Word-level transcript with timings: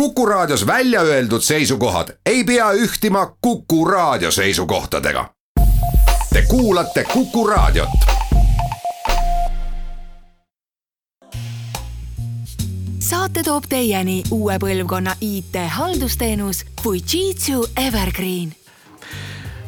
Kuku 0.00 0.26
Raadios 0.26 0.66
välja 0.66 1.00
öeldud 1.00 1.40
seisukohad 1.40 2.08
ei 2.26 2.44
pea 2.44 2.72
ühtima 2.72 3.36
Kuku 3.40 3.84
Raadio 3.84 4.30
seisukohtadega. 4.30 5.30
Te 6.32 6.42
kuulate 6.42 7.04
Kuku 7.04 7.46
Raadiot. 7.46 7.88
saate 12.98 13.42
toob 13.42 13.64
teieni 13.68 14.22
uue 14.30 14.58
põlvkonna 14.58 15.16
IT-haldusteenus 15.20 16.64
Fujitsu 16.82 17.68
Evergreen. 17.86 18.52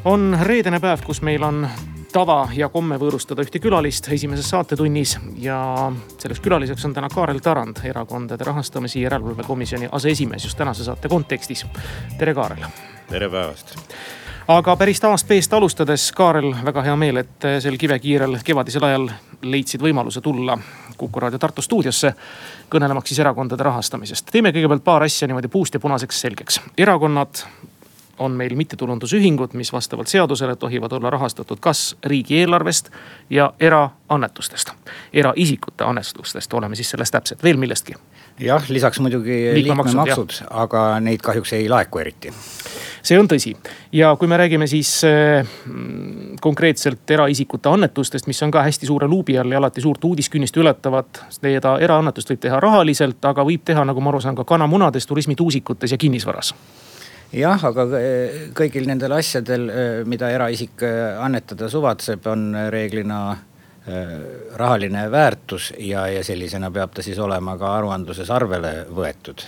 on 0.05 0.39
reedene 0.43 0.81
päev, 0.81 0.99
kus 1.07 1.23
meil 1.23 1.43
on 1.43 1.69
tava 2.13 2.49
ja 2.57 2.69
komme 2.73 2.97
võõrustada 3.01 3.45
ühte 3.45 3.61
külalist 3.63 4.09
esimeses 4.13 4.49
saatetunnis 4.51 5.17
ja 5.43 5.59
selleks 6.19 6.41
külaliseks 6.45 6.87
on 6.89 6.95
täna 6.97 7.11
Kaarel 7.13 7.41
Tarand, 7.45 7.83
Erakondade 7.85 8.45
Rahastamise 8.45 9.01
Järelevalve 9.01 9.45
Komisjoni 9.47 9.89
aseesimees 9.93 10.45
just 10.45 10.59
tänase 10.59 10.85
saate 10.85 11.09
kontekstis. 11.09 11.67
tere, 12.19 12.35
Kaarel. 12.35 12.65
tere 13.11 13.29
päevast 13.29 13.77
aga 14.49 14.77
päris 14.77 15.01
taast 15.01 15.29
peest 15.29 15.53
alustades, 15.53 16.11
Kaarel, 16.13 16.55
väga 16.65 16.83
hea 16.83 16.97
meel, 16.97 17.17
et 17.25 17.49
sel 17.61 17.77
kivekiirel 17.77 18.39
kevadisel 18.45 18.85
ajal 18.89 19.09
leidsid 19.43 19.83
võimaluse 19.83 20.25
tulla 20.25 20.59
Kuku 20.99 21.21
raadio 21.21 21.39
Tartu 21.39 21.63
stuudiosse. 21.63 22.15
kõnelemaks 22.71 23.09
siis 23.09 23.19
erakondade 23.19 23.63
rahastamisest. 23.63 24.31
teeme 24.33 24.51
kõigepealt 24.51 24.85
paar 24.85 25.03
asja 25.03 25.29
niimoodi 25.29 25.49
puust 25.49 25.75
ja 25.75 25.81
punaseks 25.81 26.21
selgeks. 26.21 26.61
erakonnad 26.79 27.45
on 28.19 28.33
meil 28.33 28.55
mittetulundusühingud, 28.57 29.55
mis 29.59 29.73
vastavalt 29.73 30.09
seadusele 30.09 30.57
tohivad 30.57 30.93
olla 30.93 31.11
rahastatud 31.11 31.59
kas 31.61 31.97
riigieelarvest 32.05 32.91
ja 33.31 33.53
eraannetustest. 33.61 34.73
eraisikute 35.13 35.85
annetustest, 35.85 36.55
oleme 36.55 36.77
siis 36.77 36.91
selles 36.91 37.11
täpsed, 37.11 37.43
veel 37.43 37.57
millestki? 37.57 37.95
jah, 38.39 38.65
lisaks 38.69 39.01
muidugi 39.01 39.41
liikmemaksud, 39.55 40.43
aga 40.51 41.01
neid 41.01 41.23
kahjuks 41.23 41.53
ei 41.53 41.69
laeku 41.69 41.99
eriti 41.99 42.33
see 43.03 43.19
on 43.19 43.29
tõsi 43.31 43.55
ja 43.95 44.11
kui 44.19 44.29
me 44.31 44.37
räägime 44.37 44.67
siis 44.71 44.91
äh, 45.07 45.47
konkreetselt 46.41 47.11
eraisikute 47.11 47.69
annetustest, 47.69 48.27
mis 48.27 48.43
on 48.43 48.53
ka 48.55 48.63
hästi 48.67 48.87
suure 48.87 49.09
luubi 49.09 49.39
all 49.39 49.53
ja 49.53 49.59
alati 49.59 49.81
suurt 49.85 50.05
uudiskünnist 50.05 50.57
ületavad. 50.57 51.23
seda 51.31 51.79
eraannetust 51.81 52.31
võib 52.31 52.43
teha 52.43 52.61
rahaliselt, 52.61 53.25
aga 53.25 53.45
võib 53.45 53.65
teha, 53.65 53.85
nagu 53.85 54.01
ma 54.01 54.13
aru 54.13 54.21
saan, 54.21 54.37
ka 54.37 54.45
kanamunades, 54.45 55.07
turismituusikutes 55.07 55.93
ja 55.93 55.99
kinnisvaras 55.99 56.55
jah, 57.33 57.65
aga 57.71 57.87
kõigil 58.57 58.89
nendel 58.89 59.17
asjadel, 59.19 59.69
mida 60.09 60.31
eraisik 60.33 60.83
annetada 61.21 61.69
suvatseb, 61.69 62.27
on 62.27 62.51
reeglina 62.73 63.21
rahaline 64.61 65.07
väärtus 65.11 65.73
ja, 65.81 66.07
ja 66.13 66.25
sellisena 66.25 66.69
peab 66.71 66.93
ta 66.93 67.03
siis 67.05 67.19
olema 67.25 67.55
ka 67.57 67.71
aruandluses 67.79 68.29
arvele 68.31 68.83
võetud 68.93 69.45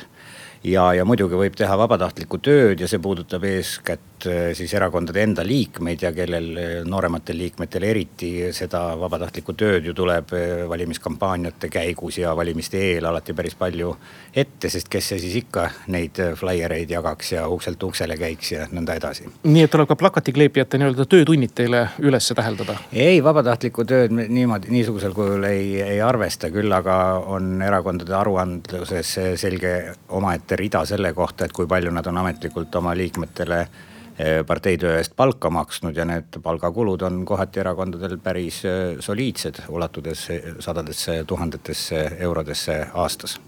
ja, 0.65 0.91
ja 0.95 1.05
muidugi 1.09 1.39
võib 1.39 1.57
teha 1.57 1.77
vabatahtlikku 1.81 2.41
tööd 2.45 2.81
ja 2.83 2.89
see 2.91 3.01
puudutab 3.03 3.45
eeskätt 3.49 4.27
äh, 4.29 4.51
siis 4.57 4.73
erakondade 4.77 5.23
enda 5.25 5.45
liikmeid 5.47 6.05
ja 6.05 6.13
kellel 6.13 6.49
äh, 6.61 6.73
noorematel 6.85 7.39
liikmetel 7.41 7.87
eriti 7.89 8.33
seda 8.57 8.83
vabatahtlikku 9.01 9.55
tööd 9.59 9.89
ju 9.89 9.95
tuleb 9.97 10.35
äh, 10.37 10.65
valimiskampaaniate 10.69 11.71
käigus 11.73 12.21
ja 12.21 12.35
valimiste 12.37 12.81
eel 12.91 13.09
alati 13.09 13.35
päris 13.37 13.57
palju 13.57 13.95
ette, 14.37 14.69
sest 14.73 14.91
kes 14.93 15.13
see 15.13 15.23
siis 15.23 15.39
ikka 15.41 15.67
neid 15.93 16.21
flaiereid 16.37 16.93
jagaks 16.93 17.33
ja 17.39 17.47
ukselt 17.49 17.83
uksele 17.89 18.19
käiks 18.21 18.53
ja 18.53 18.69
nõnda 18.73 18.99
edasi. 19.01 19.31
nii 19.43 19.65
et 19.65 19.73
tuleb 19.73 19.89
ka 19.89 19.97
plakatikleepijate 19.97 20.81
nii-öelda 20.81 21.09
töötunnid 21.09 21.57
teile 21.57 21.87
üles 22.05 22.29
täheldada? 22.37 22.77
ei, 22.93 23.25
vabatahtlikku 23.25 23.89
tööd 23.89 24.13
niimoodi, 24.21 24.69
niisugusel 24.77 25.17
kujul 25.17 25.49
ei, 25.49 25.81
ei 25.81 26.05
arvesta, 26.05 26.53
küll 26.53 26.73
aga 26.73 27.01
on 27.33 27.57
erakondade 27.65 28.15
aruandluses 28.17 29.17
selge 29.41 29.75
omaette 30.09 30.50
ette 30.51 30.59
rida 30.59 30.83
selle 30.85 31.13
kohta, 31.15 31.47
et 31.47 31.53
kui 31.55 31.69
palju 31.71 31.93
nad 31.95 32.07
on 32.11 32.17
ametlikult 32.25 32.75
oma 32.75 32.91
liikmetele 32.99 33.59
eh, 33.63 34.41
parteitöö 34.47 34.97
eest 34.99 35.13
palka 35.17 35.51
maksnud 35.51 35.97
ja 35.97 36.05
need 36.05 36.41
palgakulud 36.43 37.03
on 37.07 37.21
kohati 37.25 37.61
erakondadel 37.63 38.17
päris 38.19 38.65
eh, 38.67 38.97
soliidsed, 38.99 39.61
ulatudes 39.69 40.25
sadadesse 40.59 41.21
tuhandetesse 41.27 42.01
eurodesse 42.19 42.81
aastas. 42.95 43.39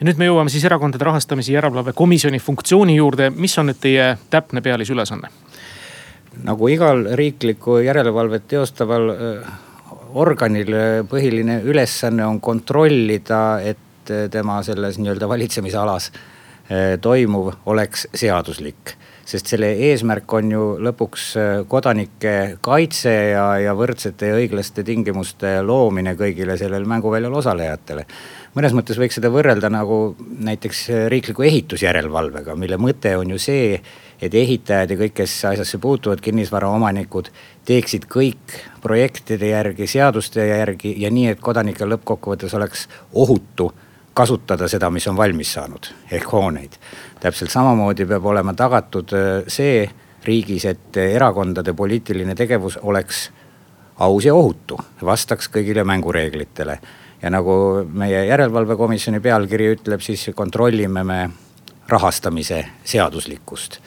ja 0.00 0.08
nüüd 0.08 0.18
me 0.18 0.26
jõuame 0.26 0.50
siis 0.50 0.64
Erakondade 0.66 1.06
Rahastamise 1.06 1.52
Järelevalve 1.54 1.94
Komisjoni 1.94 2.40
funktsiooni 2.42 2.96
juurde, 2.96 3.30
mis 3.30 3.54
on 3.58 3.70
nüüd 3.70 3.78
teie 3.80 4.16
täpne 4.30 4.60
pealisülesanne? 4.60 5.30
nagu 6.42 6.68
igal 6.70 7.04
riiklikku 7.18 7.78
järelevalvet 7.86 8.48
teostaval 8.50 9.12
organil 10.18 10.74
põhiline 11.06 11.60
ülesanne 11.62 12.26
on 12.26 12.40
kontrollida, 12.40 13.60
et 13.62 14.12
tema 14.32 14.58
selles 14.64 14.98
nii-öelda 14.98 15.28
valitsemisalas 15.28 16.10
toimuv 17.00 17.52
oleks 17.66 18.06
seaduslik. 18.14 18.96
sest 19.28 19.50
selle 19.50 19.68
eesmärk 19.84 20.32
on 20.32 20.50
ju 20.52 20.62
lõpuks 20.80 21.24
eh, 21.36 21.48
kodanike 21.68 22.58
kaitse 22.64 23.12
ja, 23.12 23.44
ja 23.60 23.74
võrdsete 23.76 24.30
ja 24.30 24.38
õiglaste 24.38 24.80
tingimuste 24.84 25.50
loomine 25.60 26.14
kõigile 26.16 26.56
sellel 26.56 26.86
mänguväljal 26.88 27.34
osalejatele. 27.40 28.06
mõnes 28.56 28.76
mõttes 28.76 29.00
võiks 29.00 29.20
seda 29.20 29.28
võrrelda 29.32 29.68
nagu 29.72 30.16
näiteks 30.18 30.88
riikliku 31.12 31.44
ehitusjärelevalvega, 31.44 32.56
mille 32.56 32.76
mõte 32.76 33.16
on 33.16 33.30
ju 33.30 33.38
see, 33.38 33.80
et 34.20 34.34
ehitajad 34.34 34.90
ja 34.90 34.96
kõik, 34.96 35.14
kes 35.20 35.44
asjasse 35.44 35.78
puutuvad, 35.78 36.20
kinnisvaraomanikud, 36.20 37.28
teeksid 37.68 38.08
kõik 38.08 38.56
projektide 38.80 39.52
järgi, 39.52 39.86
seaduste 39.86 40.46
järgi 40.48 40.94
ja 41.02 41.12
nii, 41.12 41.28
et 41.34 41.40
kodanikel 41.40 41.92
lõppkokkuvõttes 41.92 42.56
oleks 42.56 42.88
ohutu 43.12 43.72
kasutada 44.18 44.66
seda, 44.68 44.90
mis 44.90 45.06
on 45.10 45.16
valmis 45.16 45.52
saanud, 45.54 45.92
ehk 46.10 46.32
hooneid. 46.32 46.78
täpselt 47.20 47.50
samamoodi 47.54 48.06
peab 48.06 48.26
olema 48.26 48.54
tagatud 48.54 49.14
äh, 49.14 49.26
see 49.46 49.88
riigis, 50.24 50.64
et 50.66 50.96
erakondade 50.96 51.72
poliitiline 51.74 52.34
tegevus 52.34 52.78
oleks 52.82 53.28
aus 53.98 54.26
ja 54.26 54.34
ohutu, 54.34 54.78
vastaks 55.04 55.50
kõigile 55.54 55.84
mängureeglitele. 55.84 56.78
ja 57.22 57.30
nagu 57.30 57.52
meie 57.92 58.26
järelevalvekomisjoni 58.26 59.20
pealkiri 59.20 59.72
ütleb, 59.74 60.00
siis 60.00 60.30
kontrollime 60.34 61.04
me 61.04 61.30
rahastamise 61.88 62.64
seaduslikkust. 62.84 63.78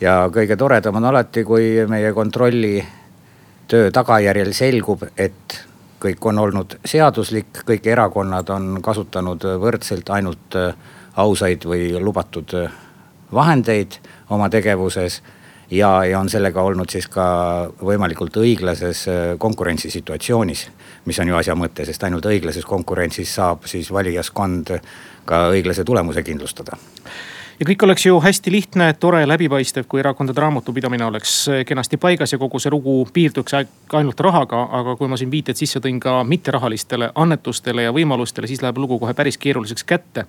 ja 0.00 0.28
kõige 0.32 0.56
toredam 0.56 0.96
on 0.96 1.04
alati, 1.04 1.44
kui 1.44 1.86
meie 1.88 2.12
kontrolli 2.12 2.84
töö 3.68 3.90
tagajärjel 3.90 4.52
selgub, 4.52 5.04
et 5.16 5.69
kõik 6.00 6.26
on 6.26 6.38
olnud 6.38 6.78
seaduslik, 6.84 7.62
kõik 7.68 7.86
erakonnad 7.92 8.48
on 8.54 8.78
kasutanud 8.82 9.44
võrdselt 9.60 10.10
ainult 10.10 10.56
äh, 10.58 10.72
ausaid 11.20 11.66
või 11.68 11.92
lubatud 12.00 12.54
äh, 12.56 12.72
vahendeid 13.32 13.98
oma 14.30 14.48
tegevuses 14.50 15.20
ja, 15.70 15.90
ja 16.04 16.20
on 16.20 16.30
sellega 16.32 16.62
olnud 16.62 16.90
siis 16.90 17.08
ka 17.10 17.26
võimalikult 17.82 18.36
õiglases 18.42 19.06
äh, 19.08 19.20
konkurentsisituatsioonis. 19.38 20.68
mis 21.04 21.18
on 21.18 21.28
ju 21.28 21.36
asja 21.36 21.54
mõte, 21.54 21.84
sest 21.84 22.02
ainult 22.04 22.26
õiglases 22.26 22.64
konkurentsis 22.64 23.34
saab 23.34 23.66
siis 23.66 23.92
valijaskond 23.92 24.78
ka 25.24 25.48
õiglase 25.52 25.84
tulemuse 25.84 26.22
kindlustada 26.22 26.78
ja 27.60 27.66
kõik 27.68 27.82
oleks 27.84 28.06
ju 28.06 28.16
hästi 28.20 28.52
lihtne, 28.52 28.86
tore, 28.96 29.20
läbipaistev, 29.28 29.84
kui 29.88 30.00
erakondade 30.00 30.40
raamatupidamine 30.40 31.04
oleks 31.04 31.34
kenasti 31.68 31.98
paigas 32.00 32.32
ja 32.32 32.38
kogu 32.40 32.58
see 32.58 32.72
lugu 32.72 32.94
piirduks 33.12 33.56
ainult 33.98 34.20
rahaga. 34.20 34.62
aga 34.80 34.94
kui 34.96 35.08
ma 35.08 35.18
siin 35.20 35.30
viited 35.30 35.58
sisse 35.58 35.80
tõin 35.80 35.98
ka 36.00 36.22
mitterahalistele 36.24 37.10
annetustele 37.14 37.84
ja 37.84 37.92
võimalustele, 37.92 38.48
siis 38.48 38.62
läheb 38.64 38.78
lugu 38.80 38.98
kohe 38.98 39.12
päris 39.14 39.38
keeruliseks 39.38 39.84
kätte. 39.84 40.24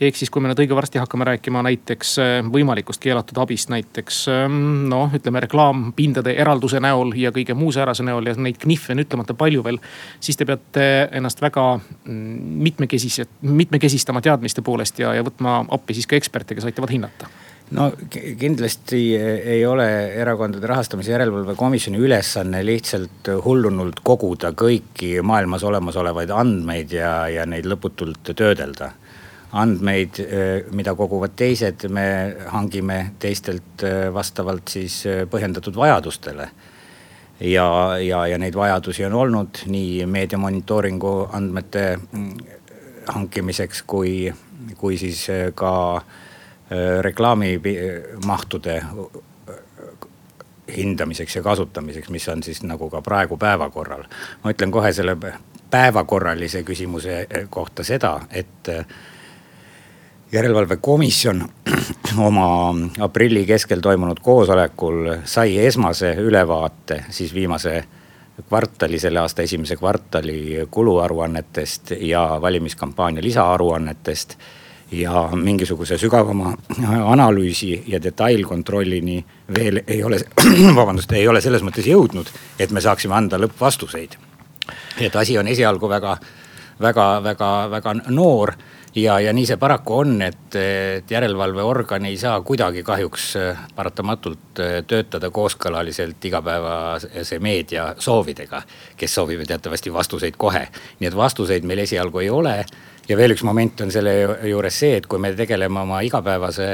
ehk 0.00 0.16
siis, 0.16 0.30
kui 0.30 0.42
me 0.42 0.50
nüüd 0.50 0.64
õige 0.64 0.74
varsti 0.74 0.98
hakkame 0.98 1.24
rääkima 1.24 1.62
näiteks 1.62 2.16
eh, 2.18 2.32
võimalikust 2.42 3.00
keelatud 3.00 3.38
abist, 3.38 3.70
näiteks 3.70 4.26
ehm, 4.28 4.88
noh, 4.90 5.14
ütleme 5.14 5.40
reklaampindade 5.40 6.34
eralduse 6.34 6.80
näol 6.80 7.14
ja 7.16 7.30
kõige 7.30 7.54
muu 7.54 7.70
säärase 7.72 8.02
näol 8.02 8.26
ja 8.26 8.34
neid 8.34 8.58
knihve 8.58 8.96
on 8.96 9.04
ütlemata 9.04 9.38
palju 9.38 9.62
veel. 9.62 9.78
siis 10.20 10.36
te 10.36 10.44
peate 10.44 11.08
ennast 11.12 11.40
väga 11.42 11.78
mm, 11.78 12.58
mitmekesis-, 12.66 13.22
mitmekesistama 13.42 14.20
teadmiste 14.20 14.62
poolest 14.62 14.98
ja, 14.98 15.14
ja 15.14 15.22
võtma 15.22 15.60
appi 15.70 15.94
siis 15.94 16.10
ka 16.10 16.18
eksperte, 16.18 16.54
kes 16.54 16.71
aitavad 16.72 16.96
hinnata? 16.96 17.30
no 17.72 17.92
kindlasti 18.38 19.00
ei 19.16 19.66
ole 19.66 19.86
erakondade 20.20 20.66
rahastamise 20.66 21.12
järelevalve 21.14 21.54
komisjoni 21.56 22.00
ülesanne 22.04 22.60
lihtsalt 22.66 23.30
hullunult 23.44 24.02
koguda 24.04 24.52
kõiki 24.56 25.14
maailmas 25.24 25.64
olemasolevaid 25.68 26.32
andmeid 26.36 26.92
ja, 26.96 27.12
ja 27.32 27.46
neid 27.48 27.68
lõputult 27.68 28.34
töödelda. 28.36 28.92
andmeid, 29.52 30.16
mida 30.72 30.94
koguvad 30.96 31.34
teised, 31.36 31.84
me 31.92 32.04
hangime 32.48 33.12
teistelt 33.20 33.84
vastavalt 34.14 34.68
siis 34.68 35.02
põhjendatud 35.30 35.76
vajadustele 35.76 36.48
ja, 37.40 37.66
ja, 38.00 38.26
ja 38.26 38.38
neid 38.38 38.56
vajadusi 38.56 39.04
on 39.04 39.12
olnud 39.12 39.64
nii 39.66 40.06
meedia 40.06 40.38
monitooringu 40.38 41.28
andmete 41.32 41.84
mm, 41.96 42.32
hankimiseks 43.12 43.82
kui, 43.86 44.32
kui 44.80 44.96
siis 44.96 45.26
ka 45.54 45.72
Äh, 46.00 46.31
reklaamimahtude 47.00 48.76
äh, 48.76 48.86
hindamiseks 50.76 51.36
ja 51.36 51.42
kasutamiseks, 51.42 52.10
mis 52.10 52.28
on 52.28 52.42
siis 52.42 52.62
nagu 52.62 52.90
ka 52.90 53.02
praegu 53.02 53.36
päevakorral. 53.36 54.04
ma 54.44 54.50
ütlen 54.50 54.70
kohe 54.70 54.92
selle 54.92 55.16
päevakorralise 55.70 56.62
küsimuse 56.62 57.18
äh, 57.20 57.48
kohta 57.50 57.84
seda, 57.84 58.20
et 58.30 58.68
järelevalvekomisjon 60.32 61.42
oma 62.28 62.74
aprilli 63.00 63.46
keskel 63.46 63.80
toimunud 63.80 64.20
koosolekul 64.22 65.16
sai 65.24 65.58
esmase 65.58 66.14
ülevaate 66.14 67.04
siis 67.10 67.34
viimase 67.34 67.84
kvartali, 68.48 68.98
selle 68.98 69.20
aasta 69.20 69.42
esimese 69.42 69.76
kvartali 69.76 70.68
kuluaruannetest 70.70 71.90
ja 72.00 72.38
valimiskampaania 72.40 73.22
lisaaruannetest. 73.22 74.36
Ja 74.92 75.28
mingisuguse 75.34 75.98
sügavama 75.98 76.54
analüüsi 77.06 77.82
ja 77.86 78.02
detailkontrollini 78.02 79.24
veel 79.54 79.82
ei 79.86 80.02
ole, 80.04 80.20
vabandust, 80.80 81.12
ei 81.12 81.28
ole 81.28 81.40
selles 81.40 81.64
mõttes 81.64 81.88
jõudnud, 81.88 82.28
et 82.60 82.70
me 82.70 82.80
saaksime 82.80 83.16
anda 83.16 83.40
lõppvastuseid. 83.40 84.18
et 85.00 85.16
asi 85.16 85.38
on 85.38 85.48
esialgu 85.48 85.88
väga, 85.88 86.16
väga, 86.80 87.08
väga, 87.24 87.50
väga 87.70 87.94
noor 88.08 88.54
ja, 88.94 89.20
ja 89.20 89.32
nii 89.32 89.46
see 89.46 89.56
paraku 89.60 89.98
on, 90.02 90.14
et, 90.22 90.56
et 90.58 91.10
järelevalveorgan 91.10 92.06
ei 92.06 92.16
saa 92.20 92.40
kuidagi 92.44 92.82
kahjuks 92.82 93.28
äh, 93.40 93.64
paratamatult 93.74 94.60
äh, 94.60 94.78
töötada 94.86 95.30
kooskõlaliselt 95.30 96.24
igapäevase 96.24 97.38
meedia 97.40 97.94
soovidega. 97.98 98.62
kes 98.96 99.14
soovivad 99.14 99.48
teatavasti 99.48 99.92
vastuseid 99.92 100.36
kohe, 100.36 100.66
nii 101.00 101.08
et 101.08 101.16
vastuseid 101.16 101.64
meil 101.64 101.84
esialgu 101.86 102.18
ei 102.18 102.30
ole. 102.30 102.64
Ja 103.08 103.16
veel 103.16 103.34
üks 103.34 103.44
moment 103.46 103.80
on 103.84 103.90
selle 103.90 104.14
juures 104.48 104.78
see, 104.78 104.96
et 104.96 105.06
kui 105.06 105.20
me 105.22 105.32
tegeleme 105.36 105.82
oma 105.82 106.00
igapäevase 106.06 106.68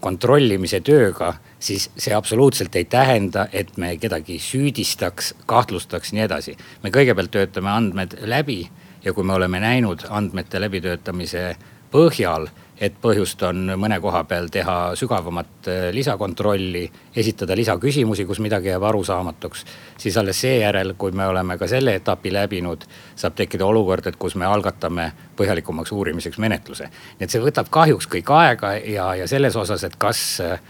kontrollimise 0.00 0.82
tööga, 0.84 1.32
siis 1.58 1.88
see 1.96 2.14
absoluutselt 2.14 2.76
ei 2.76 2.84
tähenda, 2.84 3.46
et 3.52 3.76
me 3.80 3.94
kedagi 3.98 4.38
süüdistaks, 4.42 5.32
kahtlustaks, 5.48 6.12
nii 6.12 6.26
edasi. 6.26 6.56
me 6.82 6.92
kõigepealt 6.94 7.32
töötame 7.32 7.72
andmed 7.72 8.18
läbi 8.22 8.60
ja 9.04 9.12
kui 9.12 9.24
me 9.24 9.34
oleme 9.34 9.60
näinud 9.60 10.06
andmete 10.10 10.60
läbitöötamise 10.60 11.56
põhjal, 11.92 12.48
et 12.80 12.96
põhjust 13.00 13.40
on 13.48 13.72
mõne 13.80 13.98
koha 14.04 14.22
peal 14.28 14.50
teha 14.52 14.76
sügavamat 14.98 15.68
äh, 15.70 15.88
lisakontrolli, 15.96 16.84
esitada 17.16 17.56
lisaküsimusi, 17.56 18.26
kus 18.28 18.40
midagi 18.44 18.68
jääb 18.68 18.84
arusaamatuks. 18.84 19.64
siis 19.98 20.16
alles 20.16 20.40
seejärel, 20.40 20.94
kui 20.98 21.12
me 21.12 21.26
oleme 21.26 21.58
ka 21.58 21.66
selle 21.66 21.94
etapi 21.94 22.32
läbinud, 22.32 22.84
saab 23.16 23.34
tekkida 23.34 23.66
olukord, 23.66 24.06
et 24.06 24.16
kus 24.16 24.36
me 24.36 24.46
algatame 24.46 25.12
põhjalikumaks 25.36 25.92
uurimiseks 25.92 26.38
menetluse. 26.38 26.90
nii 27.18 27.24
et 27.24 27.30
see 27.30 27.42
võtab 27.42 27.70
kahjuks 27.70 28.08
kõik 28.12 28.32
aega 28.36 28.76
ja, 28.76 29.14
ja 29.14 29.28
selles 29.28 29.56
osas, 29.56 29.84
et 29.84 29.96
kas 29.96 30.40
äh, 30.44 30.60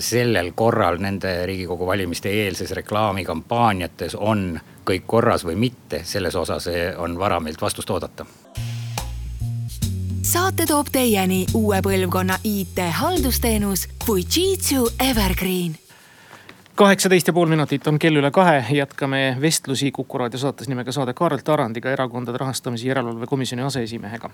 sellel 0.00 0.52
korral 0.54 0.98
nende 0.98 1.46
riigikogu 1.46 1.86
valimiste 1.86 2.30
eelses 2.32 2.70
reklaamikampaaniates 2.72 4.16
on 4.18 4.54
kõik 4.88 5.04
korras 5.06 5.44
või 5.44 5.54
mitte, 5.68 6.00
selles 6.04 6.34
osas 6.34 6.68
on 6.98 7.18
vara 7.18 7.40
meilt 7.40 7.60
vastust 7.60 7.90
oodata. 7.90 8.26
Saate 10.24 10.64
toob 10.66 10.88
teieni 10.92 11.44
uue 11.54 11.80
põlvkonna 11.84 12.38
IT-haldusteenus 12.44 13.88
Fujitsu 14.06 14.88
Evergreen. 15.10 15.76
kaheksateist 16.74 17.26
ja 17.26 17.32
pool 17.32 17.46
minutit 17.46 17.86
on 17.86 17.98
kell 17.98 18.16
üle 18.16 18.30
kahe, 18.30 18.64
jätkame 18.72 19.36
vestlusi 19.40 19.90
Kuku 19.92 20.18
raadio 20.18 20.38
saates 20.38 20.68
nimega 20.68 20.92
Saade 20.92 21.12
Kaarel 21.14 21.44
Tarandiga, 21.44 21.90
Erakondade 21.90 22.38
Rahastamise 22.38 22.88
Järelevalve 22.88 23.26
Komisjoni 23.26 23.62
aseesimehega 23.62 24.30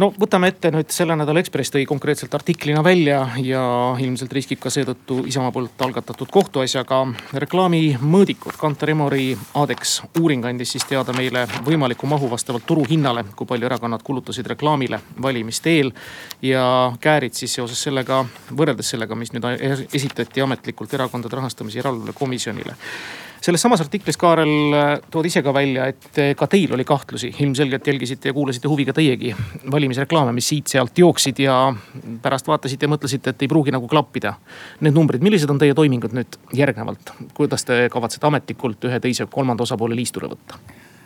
no 0.00 0.08
võtame 0.16 0.48
ette 0.50 0.70
nüüd 0.72 0.90
selle 0.94 1.14
nädala 1.18 1.42
Ekspress 1.42 1.72
tõi 1.74 1.84
konkreetselt 1.88 2.34
artiklina 2.36 2.82
välja 2.84 3.20
ja 3.44 3.62
ilmselt 4.00 4.32
riskib 4.32 4.60
ka 4.62 4.72
seetõttu 4.72 5.20
Isamaa 5.28 5.52
poolt 5.52 5.82
algatatud 5.84 6.30
kohtuasjaga. 6.32 7.00
reklaamimõõdikud, 7.44 8.56
Kantar 8.60 8.94
Emori 8.94 9.36
Adex 9.60 10.00
uuring 10.20 10.46
andis 10.48 10.74
siis 10.76 10.86
teada 10.88 11.12
meile 11.16 11.46
võimaliku 11.66 12.08
mahu 12.10 12.30
vastavalt 12.30 12.66
turuhinnale, 12.66 13.24
kui 13.36 13.46
palju 13.46 13.68
erakonnad 13.68 14.04
kulutasid 14.06 14.46
reklaamile 14.54 15.00
valimiste 15.22 15.76
eel. 15.76 15.92
ja 16.42 16.92
käärid 17.00 17.34
siis 17.34 17.54
seoses 17.54 17.82
sellega, 17.82 18.24
võrreldes 18.56 18.94
sellega, 18.94 19.14
mis 19.14 19.34
nüüd 19.34 19.44
esitati 19.92 20.40
ametlikult 20.40 20.94
Erakondade 20.94 21.36
Rahastamise 21.36 21.78
Järelevalve 21.78 22.12
Komisjonile 22.12 22.76
selles 23.40 23.62
samas 23.62 23.80
artiklis, 23.80 24.18
Kaarel, 24.20 24.50
tood 25.10 25.26
ise 25.28 25.42
ka 25.44 25.52
välja, 25.54 25.86
et 25.90 26.20
ka 26.36 26.48
teil 26.50 26.74
oli 26.76 26.84
kahtlusi, 26.84 27.32
ilmselgelt 27.40 27.86
jälgisite 27.86 28.30
ja 28.30 28.36
kuulasite 28.36 28.68
huviga 28.68 28.92
teiegi 28.96 29.32
valimisreklaame, 29.72 30.34
mis 30.36 30.50
siit-sealt 30.52 30.98
jooksid 30.98 31.40
ja 31.44 31.56
pärast 32.22 32.50
vaatasite 32.50 32.86
ja 32.86 32.92
mõtlesite, 32.92 33.32
et 33.32 33.46
ei 33.46 33.48
pruugi 33.48 33.72
nagu 33.74 33.88
klappida. 33.88 34.34
Need 34.84 34.96
numbrid, 34.96 35.24
millised 35.24 35.50
on 35.50 35.60
teie 35.60 35.74
toimingud 35.76 36.14
nüüd 36.16 36.38
järgnevalt, 36.56 37.14
kuidas 37.36 37.64
te 37.68 37.86
kavatsete 37.92 38.28
ametlikult 38.28 38.84
ühe, 38.90 39.00
teise, 39.00 39.26
kolmanda 39.30 39.66
osapoole 39.66 39.96
liistule 39.96 40.32
võtta? 40.34 40.60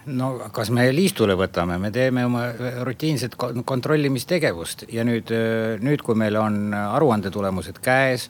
no 0.05 0.35
kas 0.53 0.69
me 0.75 0.85
liistule 0.93 1.33
võtame, 1.39 1.79
me 1.81 1.91
teeme 1.93 2.27
oma 2.29 2.43
rutiinset 2.85 3.39
kontrollimistegevust 3.41 4.85
ja 4.93 5.05
nüüd, 5.07 5.33
nüüd, 5.81 6.03
kui 6.05 6.19
meil 6.19 6.37
on 6.37 6.75
aruande 6.77 7.33
tulemused 7.33 7.81
käes 7.85 8.29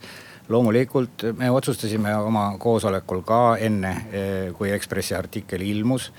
loomulikult 0.48 1.22
me 1.36 1.50
otsustasime 1.50 2.16
oma 2.16 2.54
koosolekul 2.58 3.22
ka 3.22 3.56
enne, 3.60 3.92
eh, 4.12 4.52
kui 4.52 4.70
Ekspressi 4.72 5.14
artikkel 5.14 5.60
ilmus, 5.60 6.12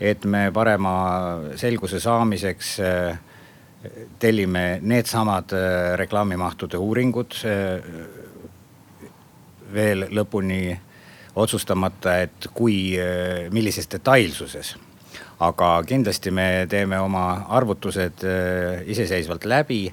et 0.00 0.24
me 0.24 0.50
parema 0.54 0.94
selguse 1.56 2.00
saamiseks 2.00 2.72
eh, 2.80 3.18
tellime 4.18 4.78
needsamad 4.82 5.54
eh, 5.54 5.96
reklaamimahtude 5.96 6.76
uuringud. 6.78 7.42
veel 9.68 10.06
lõpuni 10.16 10.72
otsustamata, 11.36 12.14
et 12.24 12.46
kui, 12.56 12.96
millises 13.52 13.84
detailsuses 13.92 14.70
aga 15.44 15.82
kindlasti 15.84 16.30
me 16.32 16.64
teeme 16.70 16.96
oma 16.98 17.44
arvutused 17.52 18.24
iseseisvalt 18.88 19.44
läbi 19.44 19.92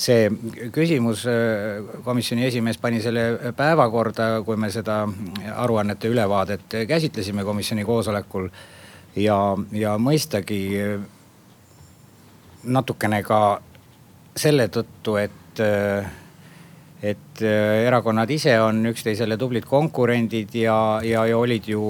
see 0.00 0.28
küsimus, 0.72 1.24
äh, 1.28 1.80
komisjoni 2.04 2.46
esimees 2.48 2.78
pani 2.80 3.02
selle 3.04 3.52
päevakorda, 3.56 4.32
kui 4.46 4.56
me 4.60 4.70
seda 4.72 5.02
aruannete 5.56 6.08
ülevaadet 6.08 6.78
käsitlesime 6.88 7.44
komisjoni 7.44 7.84
koosolekul. 7.84 8.48
ja, 9.16 9.36
ja 9.72 9.96
mõistagi 9.98 10.60
natukene 12.64 13.22
ka 13.26 13.60
selle 14.36 14.68
tõttu, 14.70 15.16
et, 15.18 15.60
et 17.02 17.42
erakonnad 17.42 18.30
ise 18.30 18.54
on 18.62 18.84
üksteisele 18.92 19.36
tublid 19.40 19.66
konkurendid 19.66 20.54
ja, 20.54 21.00
ja, 21.02 21.24
ja 21.26 21.38
olid 21.38 21.66
ju 21.68 21.82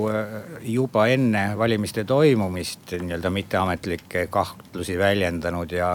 juba 0.64 1.06
enne 1.12 1.50
valimiste 1.58 2.06
toimumist 2.08 2.96
nii-öelda 2.96 3.30
mitteametlikke 3.34 4.26
kahtlusi 4.32 4.96
väljendanud 4.98 5.76
ja 5.76 5.92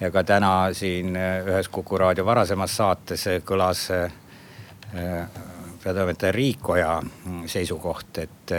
ja 0.00 0.10
ka 0.10 0.24
täna 0.24 0.72
siin 0.72 1.16
äh, 1.16 1.46
ühes 1.46 1.68
Kuku 1.68 1.98
raadio 1.98 2.24
varasemas 2.26 2.76
saates 2.76 3.26
äh, 3.26 3.40
kõlas 3.44 3.88
äh, 3.90 4.12
peatoimetaja 5.82 6.32
Riikoja 6.32 7.00
mm, 7.00 7.46
seisukoht, 7.46 8.18
et 8.18 8.52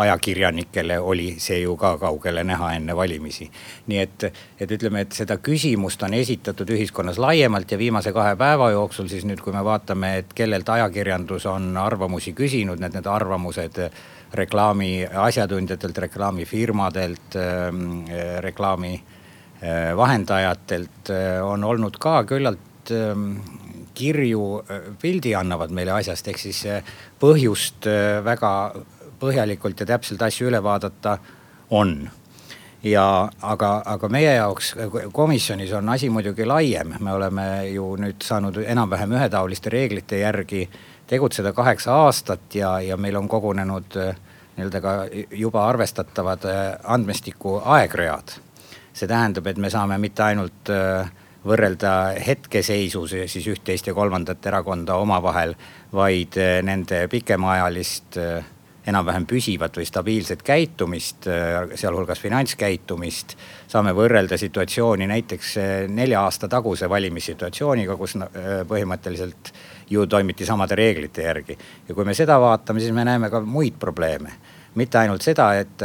ajakirjanikele 0.00 0.98
oli 0.98 1.34
see 1.38 1.58
ju 1.60 1.74
ka 1.76 1.96
kaugele 1.98 2.44
näha 2.44 2.72
enne 2.76 2.96
valimisi. 2.96 3.50
nii 3.86 3.98
et, 3.98 4.24
et 4.60 4.70
ütleme, 4.70 5.00
et 5.00 5.12
seda 5.12 5.36
küsimust 5.36 6.02
on 6.02 6.14
esitatud 6.14 6.70
ühiskonnas 6.70 7.18
laiemalt 7.18 7.72
ja 7.72 7.78
viimase 7.78 8.12
kahe 8.12 8.36
päeva 8.36 8.70
jooksul 8.70 9.08
siis 9.08 9.24
nüüd, 9.24 9.40
kui 9.40 9.52
me 9.52 9.64
vaatame, 9.64 10.16
et 10.18 10.32
kellelt 10.34 10.68
ajakirjandus 10.68 11.46
on 11.46 11.76
arvamusi 11.76 12.32
küsinud, 12.32 12.80
need, 12.80 12.94
need 12.94 13.06
arvamused 13.06 13.82
reklaami 14.34 15.06
asjatundjatelt, 15.06 15.98
reklaamifirmadelt, 15.98 17.36
ähm, 17.36 18.04
reklaami 18.40 19.02
vahendajatelt 19.96 21.10
äh, 21.10 21.46
on 21.46 21.64
olnud 21.64 21.98
ka 22.00 22.24
küllalt 22.24 22.90
ähm, 22.90 23.36
kirju 23.94 24.62
äh, 24.70 24.80
pildi 25.02 25.34
annavad 25.36 25.70
meile 25.70 25.92
asjast, 25.92 26.28
ehk 26.28 26.40
siis 26.40 26.62
põhjust 27.20 27.88
väga 28.24 28.52
põhjalikult 29.20 29.82
ja 29.82 29.90
täpselt 29.92 30.22
asju 30.22 30.48
üle 30.48 30.62
vaadata 30.64 31.18
on. 31.70 32.10
ja 32.82 33.28
aga, 33.42 33.82
aga 33.84 34.08
meie 34.08 34.32
jaoks 34.34 34.72
komisjonis 35.12 35.72
on 35.76 35.88
asi 35.88 36.08
muidugi 36.10 36.46
laiem, 36.48 36.94
me 37.00 37.12
oleme 37.12 37.68
ju 37.68 37.92
nüüd 38.00 38.24
saanud 38.24 38.56
enam-vähem 38.64 39.12
ühetaoliste 39.12 39.68
reeglite 39.68 40.22
järgi 40.22 40.64
tegutseda 41.06 41.52
kaheksa 41.52 41.92
aastat 42.06 42.54
ja, 42.54 42.78
ja 42.80 42.96
meil 42.96 43.16
on 43.20 43.28
kogunenud 43.28 43.98
nii-öelda 44.56 44.80
ka 44.80 44.94
juba 45.36 45.68
arvestatavad 45.68 46.48
andmestiku 46.84 47.60
aegread 47.76 48.40
see 48.92 49.08
tähendab, 49.08 49.46
et 49.46 49.58
me 49.58 49.70
saame 49.70 49.98
mitte 50.02 50.24
ainult 50.24 50.70
äh, 50.74 51.10
võrrelda 51.46 52.14
hetkeseisus 52.20 53.14
siis 53.30 53.46
üht, 53.48 53.62
teist 53.64 53.88
ja 53.88 53.94
kolmandat 53.96 54.44
erakonda 54.50 54.98
omavahel, 55.00 55.54
vaid 55.92 56.38
äh, 56.40 56.58
nende 56.66 57.06
pikemaajalist 57.10 58.18
äh, 58.20 58.50
enam-vähem 58.90 59.26
püsivat 59.28 59.76
või 59.76 59.84
stabiilset 59.86 60.40
käitumist, 60.42 61.26
sealhulgas 61.78 62.18
finantskäitumist. 62.18 63.34
saame 63.68 63.92
võrrelda 63.94 64.38
situatsiooni 64.40 65.06
näiteks 65.06 65.50
nelja 65.92 66.22
aasta 66.24 66.48
taguse 66.48 66.88
valimissituatsiooniga, 66.88 67.96
kus 68.00 68.16
põhimõtteliselt 68.68 69.52
ju 69.92 70.06
toimiti 70.06 70.48
samade 70.48 70.80
reeglite 70.80 71.22
järgi. 71.22 71.58
ja 71.88 71.94
kui 71.94 72.08
me 72.08 72.14
seda 72.14 72.40
vaatame, 72.40 72.80
siis 72.80 72.96
me 72.96 73.04
näeme 73.04 73.30
ka 73.30 73.40
muid 73.40 73.76
probleeme 73.78 74.32
mitte 74.74 74.98
ainult 74.98 75.24
seda, 75.24 75.52
et, 75.58 75.82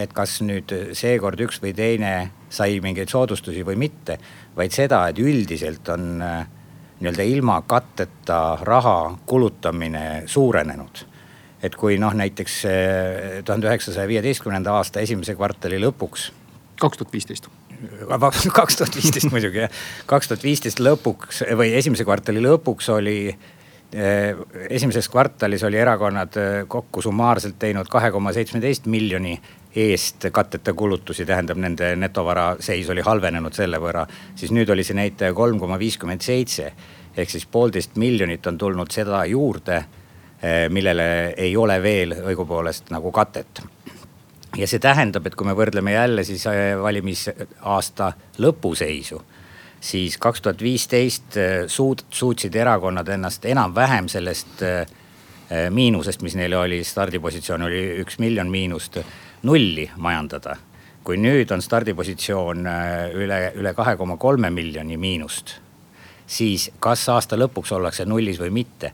et 0.00 0.12
kas 0.12 0.40
nüüd 0.44 0.72
seekord 0.96 1.40
üks 1.40 1.62
või 1.62 1.74
teine 1.76 2.30
sai 2.50 2.80
mingeid 2.80 3.08
soodustusi 3.08 3.64
või 3.66 3.76
mitte. 3.76 4.18
vaid 4.56 4.72
seda, 4.72 5.06
et 5.08 5.18
üldiselt 5.18 5.88
on 5.88 6.22
äh, 6.22 6.46
nii-öelda 7.00 7.22
ilma 7.22 7.62
katteta 7.66 8.58
raha 8.62 9.18
kulutamine 9.26 10.22
suurenenud 10.26 11.04
et 11.62 11.74
kui 11.74 11.98
noh, 11.98 12.14
näiteks 12.14 12.58
äh, 12.66 13.44
tuhande 13.44 13.68
üheksasaja 13.70 14.08
viieteistkümnenda 14.08 14.72
aasta 14.78 15.00
esimese 15.00 15.34
kvartali 15.34 15.80
lõpuks. 15.82 16.30
kaks 16.80 16.98
tuhat 16.98 17.12
viisteist 17.12 17.48
kaks 18.58 18.76
tuhat 18.76 18.96
viisteist 18.96 19.30
muidugi 19.30 19.64
jah, 19.66 19.78
kaks 20.06 20.28
tuhat 20.28 20.44
viisteist 20.44 20.82
lõpuks 20.82 21.44
või 21.58 21.74
esimese 21.78 22.06
kvartali 22.06 22.42
lõpuks 22.42 22.90
oli 22.94 23.20
esimeses 24.68 25.06
kvartalis 25.08 25.62
oli 25.64 25.78
erakonnad 25.80 26.34
kokku 26.68 27.00
summaarselt 27.02 27.56
teinud 27.58 27.88
kahe 27.88 28.10
koma 28.12 28.34
seitsmeteist 28.36 28.84
miljoni 28.86 29.38
eest 29.78 30.28
katteta 30.32 30.72
kulutusi, 30.74 31.26
tähendab 31.26 31.60
nende 31.62 31.94
netovara 31.96 32.50
seis 32.60 32.88
oli 32.90 33.04
halvenenud 33.04 33.54
selle 33.54 33.78
võrra. 33.82 34.06
siis 34.34 34.52
nüüd 34.52 34.70
oli 34.70 34.84
see 34.84 34.96
näitaja 34.98 35.34
kolm 35.34 35.58
koma 35.58 35.78
viiskümmend 35.78 36.24
seitse 36.24 36.72
ehk 37.16 37.30
siis 37.30 37.46
poolteist 37.46 37.96
miljonit 37.96 38.46
on 38.46 38.58
tulnud 38.58 38.90
seda 38.94 39.24
juurde, 39.26 39.84
eh, 40.42 40.68
millele 40.70 41.34
ei 41.36 41.56
ole 41.56 41.82
veel 41.82 42.14
õigupoolest 42.20 42.92
nagu 42.94 43.12
katet. 43.12 43.62
ja 44.56 44.66
see 44.66 44.78
tähendab, 44.78 45.26
et 45.26 45.34
kui 45.34 45.46
me 45.46 45.54
võrdleme 45.54 45.92
jälle 45.92 46.24
siis 46.24 46.44
valimisaasta 46.82 48.12
lõpuseisu 48.38 49.20
siis 49.80 50.18
kaks 50.18 50.42
tuhat 50.42 50.62
viisteist 50.62 51.36
äh, 51.36 51.66
suud-, 51.66 52.06
suutsid 52.10 52.54
erakonnad 52.54 53.08
ennast 53.08 53.44
enam-vähem 53.44 54.08
sellest 54.08 54.62
miinusest, 55.70 56.20
mis 56.22 56.34
neil 56.36 56.52
oli, 56.52 56.82
stardipositsioon 56.84 57.62
oli 57.62 57.78
üks 58.02 58.18
miljon 58.20 58.50
miinust, 58.52 58.98
nulli 59.42 59.90
majandada. 59.96 60.56
kui 61.04 61.16
nüüd 61.16 61.48
on 61.54 61.62
stardipositsioon 61.64 62.66
üle, 63.16 63.36
üle 63.56 63.70
kahe 63.74 63.96
koma 63.96 64.18
kolme 64.20 64.50
miljoni 64.50 64.96
miinust, 65.00 65.54
siis 66.26 66.70
kas 66.80 67.06
aasta 67.08 67.36
lõpuks 67.36 67.72
ollakse 67.72 68.04
nullis 68.04 68.40
või 68.40 68.50
mitte 68.50 68.92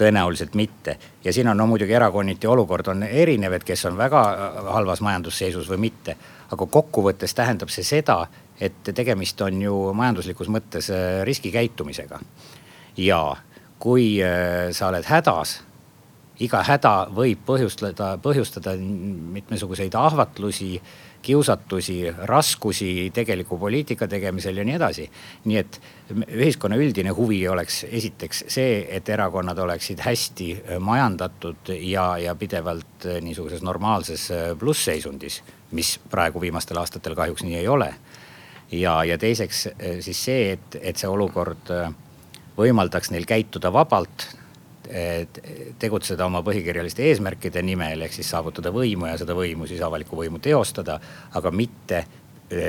tõenäoliselt 0.00 0.54
mitte. 0.54 0.98
ja 1.24 1.32
siin 1.32 1.48
on 1.48 1.56
no 1.56 1.66
muidugi 1.66 1.92
erakonniti 1.92 2.46
olukord 2.46 2.88
on 2.88 3.02
erinev, 3.02 3.52
et 3.52 3.64
kes 3.64 3.84
on 3.90 3.98
väga 3.98 4.22
halvas 4.72 5.00
majandusseisus 5.04 5.68
või 5.70 5.80
mitte. 5.88 6.16
aga 6.50 6.66
kokkuvõttes 6.66 7.34
tähendab 7.34 7.68
see 7.70 7.84
seda, 7.84 8.26
et 8.60 8.92
tegemist 8.94 9.40
on 9.40 9.62
ju 9.62 9.92
majanduslikus 9.94 10.48
mõttes 10.48 10.90
äh, 10.90 11.22
riskikäitumisega. 11.28 12.20
ja 12.96 13.20
kui 13.78 14.22
äh, 14.24 14.72
sa 14.72 14.88
oled 14.88 15.04
hädas, 15.04 15.60
iga 16.40 16.62
häda 16.64 16.94
võib 17.14 17.42
põhjustada, 17.46 18.14
põhjustada 18.22 18.74
mitmesuguseid 18.78 19.94
ahvatlusi, 19.98 20.78
kiusatusi, 21.22 21.98
raskusi 22.30 23.10
tegeliku 23.12 23.58
poliitika 23.60 24.08
tegemisel 24.08 24.56
ja 24.56 24.64
nii 24.64 24.76
edasi. 24.78 25.04
nii 25.44 25.58
et 25.60 25.80
ühiskonna 26.32 26.78
üldine 26.80 27.12
huvi 27.12 27.42
oleks 27.48 27.84
esiteks 27.90 28.44
see, 28.48 28.86
et 28.88 29.08
erakonnad 29.08 29.58
oleksid 29.58 30.00
hästi 30.00 30.50
äh, 30.54 30.78
majandatud 30.80 31.74
ja, 31.76 32.16
ja 32.18 32.34
pidevalt 32.34 33.08
niisuguses 33.20 33.62
normaalses 33.62 34.30
plussseisundis, 34.58 35.42
mis 35.76 35.98
praegu 36.10 36.40
viimastel 36.40 36.80
aastatel 36.80 37.14
kahjuks 37.14 37.44
nii 37.44 37.60
ei 37.60 37.68
ole 37.68 37.92
ja, 38.72 39.02
ja 39.04 39.18
teiseks 39.18 39.66
siis 40.00 40.24
see, 40.24 40.52
et, 40.56 40.80
et 40.80 40.96
see 40.96 41.08
olukord 41.08 41.68
võimaldaks 42.56 43.10
neil 43.12 43.26
käituda 43.28 43.72
vabalt, 43.72 44.26
tegutseda 45.78 46.26
oma 46.26 46.40
põhikirjaliste 46.46 47.04
eesmärkide 47.06 47.62
nimel, 47.62 48.02
ehk 48.06 48.16
siis 48.16 48.30
saavutada 48.32 48.72
võimu 48.74 49.06
ja 49.06 49.18
seda 49.20 49.36
võimu 49.38 49.68
siis 49.70 49.82
avalikku 49.86 50.18
võimu 50.18 50.40
teostada, 50.42 50.98
aga 51.38 51.52
mitte 51.54 52.04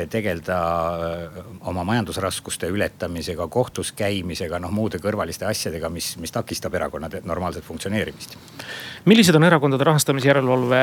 tegeleda 0.09 0.57
oma 1.69 1.83
majandusraskuste 1.83 2.69
ületamisega, 2.69 3.47
kohtus 3.47 3.91
käimisega, 3.97 4.59
noh 4.61 4.73
muude 4.73 5.01
kõrvaliste 5.01 5.47
asjadega, 5.49 5.89
mis, 5.89 6.13
mis 6.21 6.31
takistab 6.31 6.75
erakonna 6.77 7.09
normaalset 7.25 7.65
funktsioneerimist 7.65 8.37
millised 9.05 9.35
on 9.35 9.43
erakondade 9.43 9.83
rahastamise 9.83 10.27
järelevalve 10.27 10.81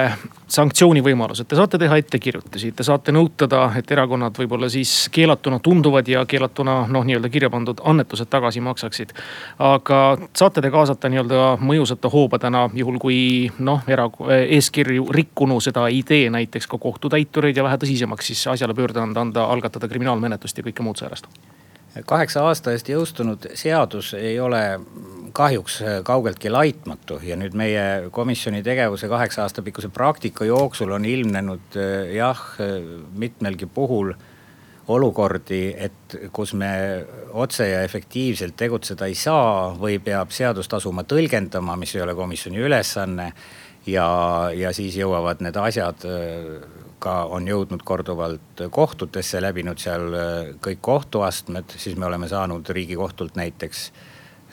sanktsioonivõimalused, 0.50 1.46
te 1.48 1.56
saate 1.56 1.78
teha 1.78 1.98
ettekirjutusi, 2.00 2.72
te 2.74 2.86
saate 2.86 3.12
nõutada, 3.14 3.68
et 3.78 3.90
erakonnad 3.94 4.38
võib-olla 4.38 4.70
siis 4.72 5.06
keelatuna 5.14 5.60
tunduvad 5.62 6.08
ja 6.10 6.24
keelatuna 6.26 6.80
noh, 6.90 7.06
nii-öelda 7.06 7.30
kirja 7.30 7.50
pandud 7.50 7.80
annetused 7.84 8.30
tagasi 8.30 8.60
maksaksid. 8.64 9.14
aga 9.58 10.00
saate 10.34 10.62
te 10.64 10.70
kaasata 10.70 11.08
nii-öelda 11.08 11.58
mõjusate 11.62 12.10
hoobadena, 12.10 12.68
juhul 12.74 12.98
kui 12.98 13.20
noh, 13.58 13.84
era-, 13.86 14.10
eeskirju 14.38 15.06
rikkunu 15.14 15.60
seda 15.62 15.86
ei 15.88 16.02
tee, 16.02 16.30
näiteks 16.30 16.66
ka 16.66 16.78
kohtutäitureid 16.78 17.56
ja 17.56 17.64
vähe 17.64 17.78
tõsisemaks 17.78 18.32
siis 18.32 18.46
asjale 18.50 18.74
pöörde 18.88 19.00
anda, 19.00 19.20
anda, 19.20 19.44
algatada 19.52 19.88
kriminaalmenetlust 19.88 20.58
ja 20.58 20.64
kõike 20.64 20.84
muud 20.84 21.00
säärast? 21.00 21.28
kaheksa 22.06 22.44
aasta 22.46 22.70
eest 22.76 22.88
jõustunud 22.92 23.48
seadus 23.58 24.12
ei 24.14 24.36
ole 24.40 24.60
kahjuks 25.34 25.80
kaugeltki 26.06 26.50
laitmatu 26.52 27.16
ja 27.24 27.34
nüüd 27.36 27.56
meie 27.58 28.10
komisjoni 28.14 28.60
tegevuse 28.62 29.08
kaheksa 29.08 29.42
aasta 29.42 29.64
pikkuse 29.66 29.88
praktika 29.88 30.44
jooksul 30.44 30.92
on 30.94 31.04
ilmnenud 31.08 31.76
äh, 31.76 32.12
jah, 32.14 32.42
mitmelgi 33.18 33.66
puhul 33.66 34.12
olukordi, 34.88 35.74
et 35.76 36.16
kus 36.32 36.54
me 36.54 36.70
otse 37.32 37.66
ja 37.68 37.82
efektiivselt 37.84 38.56
tegutseda 38.56 39.08
ei 39.08 39.16
saa 39.18 39.74
või 39.76 39.98
peab 40.00 40.30
seadust 40.32 40.72
asuma 40.72 41.04
tõlgendama, 41.04 41.76
mis 41.76 41.96
ei 41.96 42.04
ole 42.04 42.14
komisjoni 42.14 42.62
ülesanne. 42.64 43.32
ja, 43.86 44.06
ja 44.54 44.72
siis 44.72 44.96
jõuavad 44.96 45.40
need 45.44 45.56
asjad 45.56 46.04
ka 46.98 47.24
on 47.30 47.48
jõudnud 47.48 47.82
korduvalt 47.86 48.62
kohtutesse, 48.70 49.42
läbinud 49.42 49.78
seal 49.78 50.12
kõik 50.64 50.80
kohtuastmed, 50.80 51.76
siis 51.76 51.96
me 51.96 52.06
oleme 52.06 52.28
saanud 52.28 52.68
riigikohtult 52.74 53.36
näiteks 53.38 53.90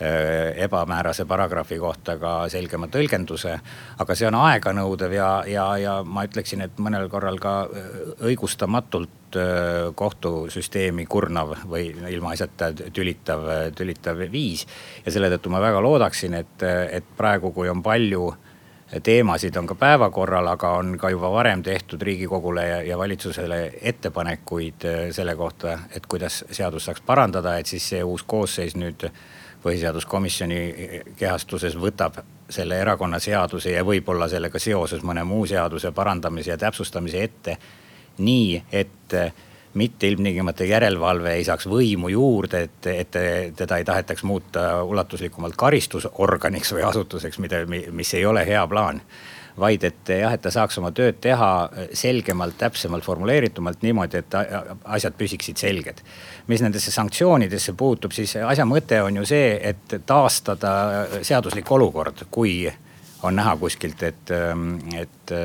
Äh, 0.01 0.63
ebamäärase 0.63 1.23
paragrahvi 1.25 1.77
kohta 1.79 2.17
ka 2.19 2.49
selgema 2.51 2.89
tõlgenduse. 2.91 3.53
aga 3.97 4.15
see 4.15 4.27
on 4.27 4.35
aeganõudev 4.35 5.13
ja, 5.15 5.27
ja, 5.47 5.67
ja 5.79 5.93
ma 6.03 6.25
ütleksin, 6.27 6.65
et 6.65 6.81
mõnel 6.83 7.07
korral 7.07 7.39
ka 7.39 7.53
äh, 7.63 7.93
õigustamatult 8.27 9.37
äh, 9.39 9.93
kohtusüsteemi 9.95 11.05
kurnav 11.07 11.53
või 11.63 11.93
ilmaasjata 12.11 12.73
tülitav, 12.91 13.47
tülitav 13.79 14.19
viis. 14.33 14.65
ja 15.05 15.15
selle 15.15 15.29
tõttu 15.31 15.53
ma 15.55 15.63
väga 15.63 15.79
loodaksin, 15.79 16.35
et, 16.43 16.67
et 16.91 17.15
praegu, 17.15 17.53
kui 17.55 17.71
on 17.71 17.79
palju 17.79 18.33
teemasid 19.03 19.55
on 19.55 19.67
ka 19.67 19.75
päevakorral, 19.75 20.47
aga 20.47 20.71
on 20.79 20.97
ka 20.97 21.09
juba 21.09 21.31
varem 21.31 21.63
tehtud 21.63 22.01
riigikogule 22.01 22.67
ja, 22.67 22.81
ja 22.81 22.97
valitsusele 22.97 23.73
ettepanekuid 23.81 24.87
selle 25.11 25.35
kohta, 25.35 25.79
et 25.95 26.05
kuidas 26.05 26.43
seadust 26.51 26.85
saaks 26.85 27.01
parandada, 27.01 27.57
et 27.57 27.65
siis 27.65 27.89
see 27.89 28.03
uus 28.03 28.23
koosseis 28.23 28.75
nüüd 28.75 29.07
põhiseaduskomisjoni 29.65 30.59
kehastuses 31.17 31.75
võtab 31.79 32.21
selle 32.49 32.77
erakonnaseaduse 32.81 33.73
ja 33.73 33.83
võib-olla 33.85 34.27
sellega 34.29 34.59
seoses 34.61 35.01
mõne 35.03 35.23
muu 35.25 35.47
seaduse 35.49 35.91
parandamise 35.91 36.53
ja 36.53 36.57
täpsustamise 36.57 37.23
ette. 37.23 37.57
nii, 38.17 38.63
et 38.71 39.13
mitte 39.75 40.07
ilmtingimata 40.07 40.63
järelevalve 40.67 41.35
ei 41.35 41.43
saaks 41.43 41.67
võimu 41.67 42.09
juurde, 42.13 42.65
et, 42.69 42.87
et 42.87 43.17
teda 43.59 43.77
ei 43.77 43.87
tahetaks 43.87 44.23
muuta 44.23 44.83
ulatuslikumalt 44.83 45.55
karistusorganiks 45.59 46.73
või 46.77 46.85
asutuseks, 46.87 47.39
mida, 47.43 47.65
mis 47.67 48.13
ei 48.15 48.25
ole 48.25 48.45
hea 48.47 48.67
plaan 48.71 49.01
vaid 49.59 49.83
et 49.87 50.09
jah, 50.11 50.33
et 50.35 50.41
ta 50.43 50.51
saaks 50.51 50.77
oma 50.81 50.91
tööd 50.95 51.21
teha 51.23 51.49
selgemalt, 51.95 52.57
täpsemalt, 52.59 53.05
formuleeritumalt 53.07 53.85
niimoodi, 53.85 54.19
et 54.19 54.35
asjad 54.83 55.15
püsiksid 55.15 55.59
selged. 55.59 56.01
mis 56.47 56.61
nendesse 56.61 56.91
sanktsioonidesse 56.91 57.73
puutub, 57.73 58.11
siis 58.11 58.35
asja 58.35 58.65
mõte 58.65 58.99
on 59.01 59.15
ju 59.15 59.25
see, 59.25 59.55
et 59.63 59.95
taastada 60.05 61.07
seaduslik 61.21 61.71
olukord, 61.71 62.25
kui 62.31 62.67
on 63.23 63.35
näha 63.35 63.55
kuskilt, 63.57 64.03
et, 64.03 64.31
et 64.99 65.35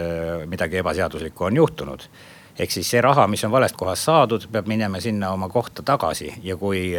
midagi 0.47 0.83
ebaseaduslikku 0.83 1.45
on 1.45 1.57
juhtunud 1.63 2.09
ehk 2.59 2.71
siis 2.71 2.91
see 2.91 3.01
raha, 3.01 3.27
mis 3.27 3.45
on 3.45 3.53
valest 3.53 3.77
kohast 3.77 4.09
saadud, 4.09 4.49
peab 4.53 4.67
minema 4.69 5.01
sinna 5.01 5.31
oma 5.33 5.49
kohta 5.49 5.83
tagasi 5.83 6.35
ja 6.43 6.57
kui 6.57 6.91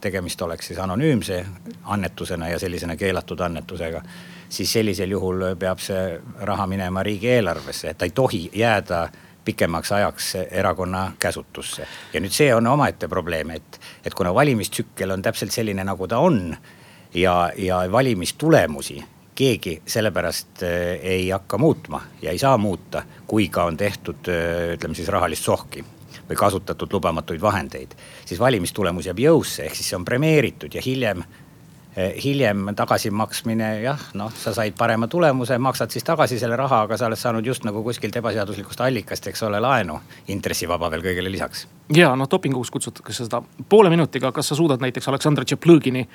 tegemist 0.00 0.42
oleks 0.42 0.66
siis 0.66 0.78
anonüümse 0.78 1.44
annetusena 1.84 2.48
ja 2.48 2.58
sellisena 2.58 2.96
keelatud 2.96 3.40
annetusega 3.40 4.02
siis 4.52 4.72
sellisel 4.72 5.10
juhul 5.10 5.44
peab 5.58 5.80
see 5.80 6.20
raha 6.40 6.66
minema 6.66 7.02
riigieelarvesse, 7.02 7.90
et 7.90 7.98
ta 7.98 8.08
ei 8.08 8.14
tohi 8.14 8.50
jääda 8.54 9.06
pikemaks 9.44 9.92
ajaks 9.92 10.34
erakonna 10.50 11.12
käsutusse. 11.18 11.86
ja 12.12 12.20
nüüd 12.20 12.34
see 12.34 12.54
on 12.54 12.66
omaette 12.66 13.08
probleem, 13.08 13.50
et, 13.56 13.80
et 14.04 14.14
kuna 14.14 14.34
valimistsükkel 14.34 15.10
on 15.10 15.22
täpselt 15.22 15.52
selline, 15.52 15.84
nagu 15.84 16.08
ta 16.08 16.18
on 16.18 16.56
ja, 17.14 17.50
ja 17.56 17.82
valimistulemusi 17.92 19.04
keegi 19.34 19.80
sellepärast 19.86 20.62
äh, 20.62 20.70
ei 21.02 21.30
hakka 21.30 21.58
muutma 21.58 22.02
ja 22.22 22.30
ei 22.30 22.38
saa 22.38 22.58
muuta, 22.58 23.02
kui 23.26 23.48
ka 23.48 23.64
on 23.64 23.76
tehtud 23.76 24.28
äh, 24.28 24.74
ütleme 24.76 24.94
siis 24.94 25.08
rahalist 25.08 25.44
sohki 25.44 25.84
või 26.28 26.36
kasutatud 26.38 26.92
lubamatuid 26.92 27.40
vahendeid. 27.40 27.94
siis 28.24 28.40
valimistulemus 28.40 29.06
jääb 29.06 29.18
jõusse, 29.18 29.64
ehk 29.66 29.76
siis 29.76 29.88
see 29.90 29.96
on 29.96 30.04
premeeritud 30.04 30.74
ja 30.74 30.82
hiljem 30.84 31.24
hiljem 31.96 32.70
tagasimaksmine 32.76 33.68
jah, 33.82 34.00
noh, 34.16 34.32
sa 34.32 34.54
said 34.56 34.72
parema 34.78 35.06
tulemuse, 35.12 35.58
maksad 35.60 35.92
siis 35.92 36.04
tagasi 36.04 36.38
selle 36.40 36.56
raha, 36.56 36.86
aga 36.86 36.96
sa 36.96 37.10
oled 37.10 37.20
saanud 37.20 37.46
just 37.46 37.66
nagu 37.68 37.82
kuskilt 37.84 38.16
ebaseaduslikust 38.16 38.80
allikast, 38.80 39.26
eks 39.28 39.42
ole, 39.44 39.60
laenu. 39.60 39.98
intressivaba 40.32 40.88
veel 40.90 41.04
kõigele 41.04 41.32
lisaks. 41.32 41.66
ja 41.92 42.14
noh, 42.16 42.28
dopinguks 42.30 42.70
kutsutakse 42.72 43.26
seda 43.26 43.42
poole 43.68 43.90
minutiga, 43.92 44.32
kas 44.32 44.48
sa 44.48 44.56
suudad 44.56 44.80
näiteks 44.80 45.08
Aleksandr 45.08 45.44
Tšaplõgini 45.44 46.06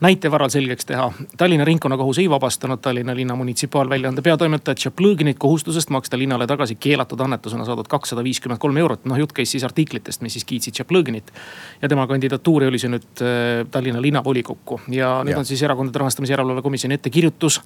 näite 0.00 0.30
varal 0.30 0.52
selgeks 0.54 0.86
teha. 0.86 1.10
Tallinna 1.36 1.64
ringkonnakohus 1.64 2.22
ei 2.22 2.30
vabastanud 2.30 2.78
Tallinna 2.78 3.16
linna 3.16 3.34
munitsipaalväljaande 3.34 4.22
peatoimetajat 4.22 4.78
Tšaplõginit 4.78 5.38
kohustusest 5.38 5.90
maksta 5.90 6.18
linnale 6.18 6.46
tagasi 6.46 6.78
keelatud 6.78 7.20
annetusena 7.20 7.66
saadud 7.66 7.90
kakssada 7.90 8.22
viiskümmend 8.22 8.62
kolm 8.62 8.76
eurot. 8.76 9.04
noh, 9.04 9.18
jutt 9.18 9.32
käis 9.32 9.50
siis 9.50 9.64
artiklitest, 9.64 10.22
mis 10.22 10.38
siis 10.38 10.44
kiitsid 10.44 10.78
Tšaplõginit. 10.78 11.34
ja 11.82 11.88
tema 11.88 12.06
kandidatuuri 12.06 12.70
oli 12.70 12.78
see 12.78 12.94
nüüd 12.94 13.26
äh, 13.26 13.66
Tallinna 13.70 14.02
linnavolikokku 14.02 14.80
ja 14.94 15.23
nüüd 15.24 15.34
ja. 15.34 15.42
on 15.42 15.48
siis 15.48 15.62
Erakondade 15.62 15.98
Rahastamise 15.98 16.32
Järelevalve 16.32 16.62
Komisjoni 16.62 16.98
ettekirjutus 17.00 17.60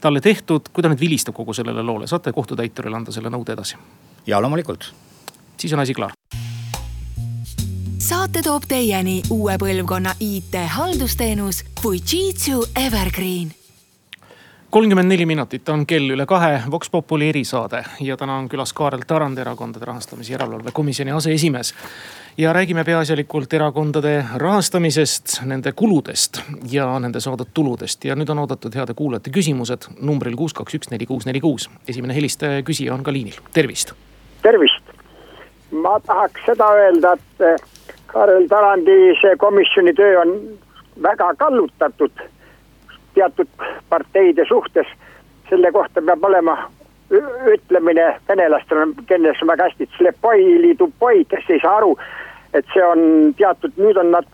talle 0.00 0.20
tehtud. 0.20 0.70
kui 0.72 0.82
ta 0.82 0.90
nüüd 0.92 1.00
vilistab 1.00 1.34
kogu 1.34 1.54
sellele 1.54 1.82
loole, 1.82 2.06
saate 2.06 2.32
kohtutäiturile 2.32 2.96
anda 2.96 3.12
selle 3.12 3.32
nõude 3.32 3.56
edasi? 3.56 3.76
ja 4.26 4.42
loomulikult. 4.42 4.92
siis 5.56 5.72
on 5.72 5.80
asi 5.80 5.94
klaar 5.94 6.12
saate 8.04 8.42
toob 8.42 8.68
teieni 8.68 9.22
uue 9.30 9.56
põlvkonna 9.58 10.16
IT-haldusteenus 10.20 11.64
Fujitsu 11.80 12.66
Evergreen 12.86 13.54
kolmkümmend 14.74 15.08
neli 15.08 15.26
minutit 15.26 15.68
on 15.68 15.84
kell 15.86 16.10
üle 16.10 16.24
kahe, 16.26 16.62
Vox 16.70 16.90
Populi 16.90 17.28
erisaade 17.30 17.84
ja 18.02 18.16
täna 18.18 18.40
on 18.40 18.48
külas 18.50 18.72
Kaarel 18.74 19.04
Tarand, 19.06 19.38
Erakondade 19.38 19.86
Rahastamise 19.86 20.32
Järelevalve 20.32 20.72
Komisjoni 20.74 21.14
aseesimees 21.14 21.70
ja 22.38 22.52
räägime 22.52 22.84
peaasjalikult 22.84 23.52
erakondade 23.52 24.24
rahastamisest, 24.36 25.42
nende 25.46 25.72
kuludest 25.72 26.40
ja 26.70 26.98
nende 26.98 27.20
saadud 27.20 27.46
tuludest. 27.54 28.04
ja 28.04 28.14
nüüd 28.14 28.30
on 28.30 28.38
oodatud 28.38 28.74
heade 28.74 28.94
kuulajate 28.94 29.30
küsimused 29.30 29.86
numbril 30.00 30.36
kuus, 30.36 30.54
kaks, 30.54 30.74
üks, 30.74 30.90
neli, 30.90 31.06
kuus, 31.06 31.26
neli, 31.26 31.40
kuus. 31.40 31.70
esimene 31.88 32.14
helistaja 32.14 32.62
küsija 32.62 32.94
on 32.94 33.02
ka 33.02 33.12
liinil, 33.12 33.38
tervist. 33.54 33.94
tervist, 34.42 34.90
ma 35.70 36.00
tahaks 36.00 36.42
seda 36.46 36.72
öelda, 36.74 37.12
et 37.12 37.46
eh, 37.46 37.56
Karel 38.06 38.48
Tarandi 38.48 39.14
see 39.20 39.36
komisjoni 39.36 39.94
töö 39.94 40.20
on 40.20 40.34
väga 41.02 41.34
kallutatud 41.38 42.26
teatud 43.14 43.48
parteide 43.88 44.44
suhtes. 44.48 44.86
selle 45.48 45.72
kohta 45.72 46.02
peab 46.02 46.24
olema 46.24 46.70
ütlemine 47.46 48.16
venelastel 48.28 48.78
on, 48.78 48.94
kelles 49.06 49.42
on 49.42 49.48
väga 49.48 49.64
hästi, 49.68 49.88
kes 51.28 51.50
ei 51.50 51.60
saa 51.62 51.76
aru, 51.76 51.98
et 52.54 52.66
see 52.72 52.84
on 52.86 53.34
teatud, 53.38 53.76
nüüd 53.76 53.98
on 54.00 54.10
nad 54.14 54.30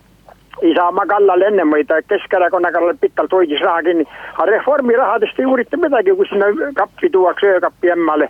Isamaa 0.61 1.05
kallal 1.09 1.41
ennem 1.41 1.71
ta 1.87 2.01
Keskerakonna 2.01 2.71
kallal 2.71 2.97
pikalt 3.01 3.31
hoidis 3.31 3.61
raha 3.61 3.81
kinni. 3.83 4.05
aga 4.37 4.51
Reformi 4.51 4.95
rahadest 4.95 5.39
ei 5.39 5.45
uurita 5.45 5.77
midagi, 5.77 6.15
kui 6.15 6.27
sinna 6.27 6.45
kappi 6.75 7.09
tuuakse 7.09 7.47
öökappi 7.55 7.89
emmale. 7.89 8.29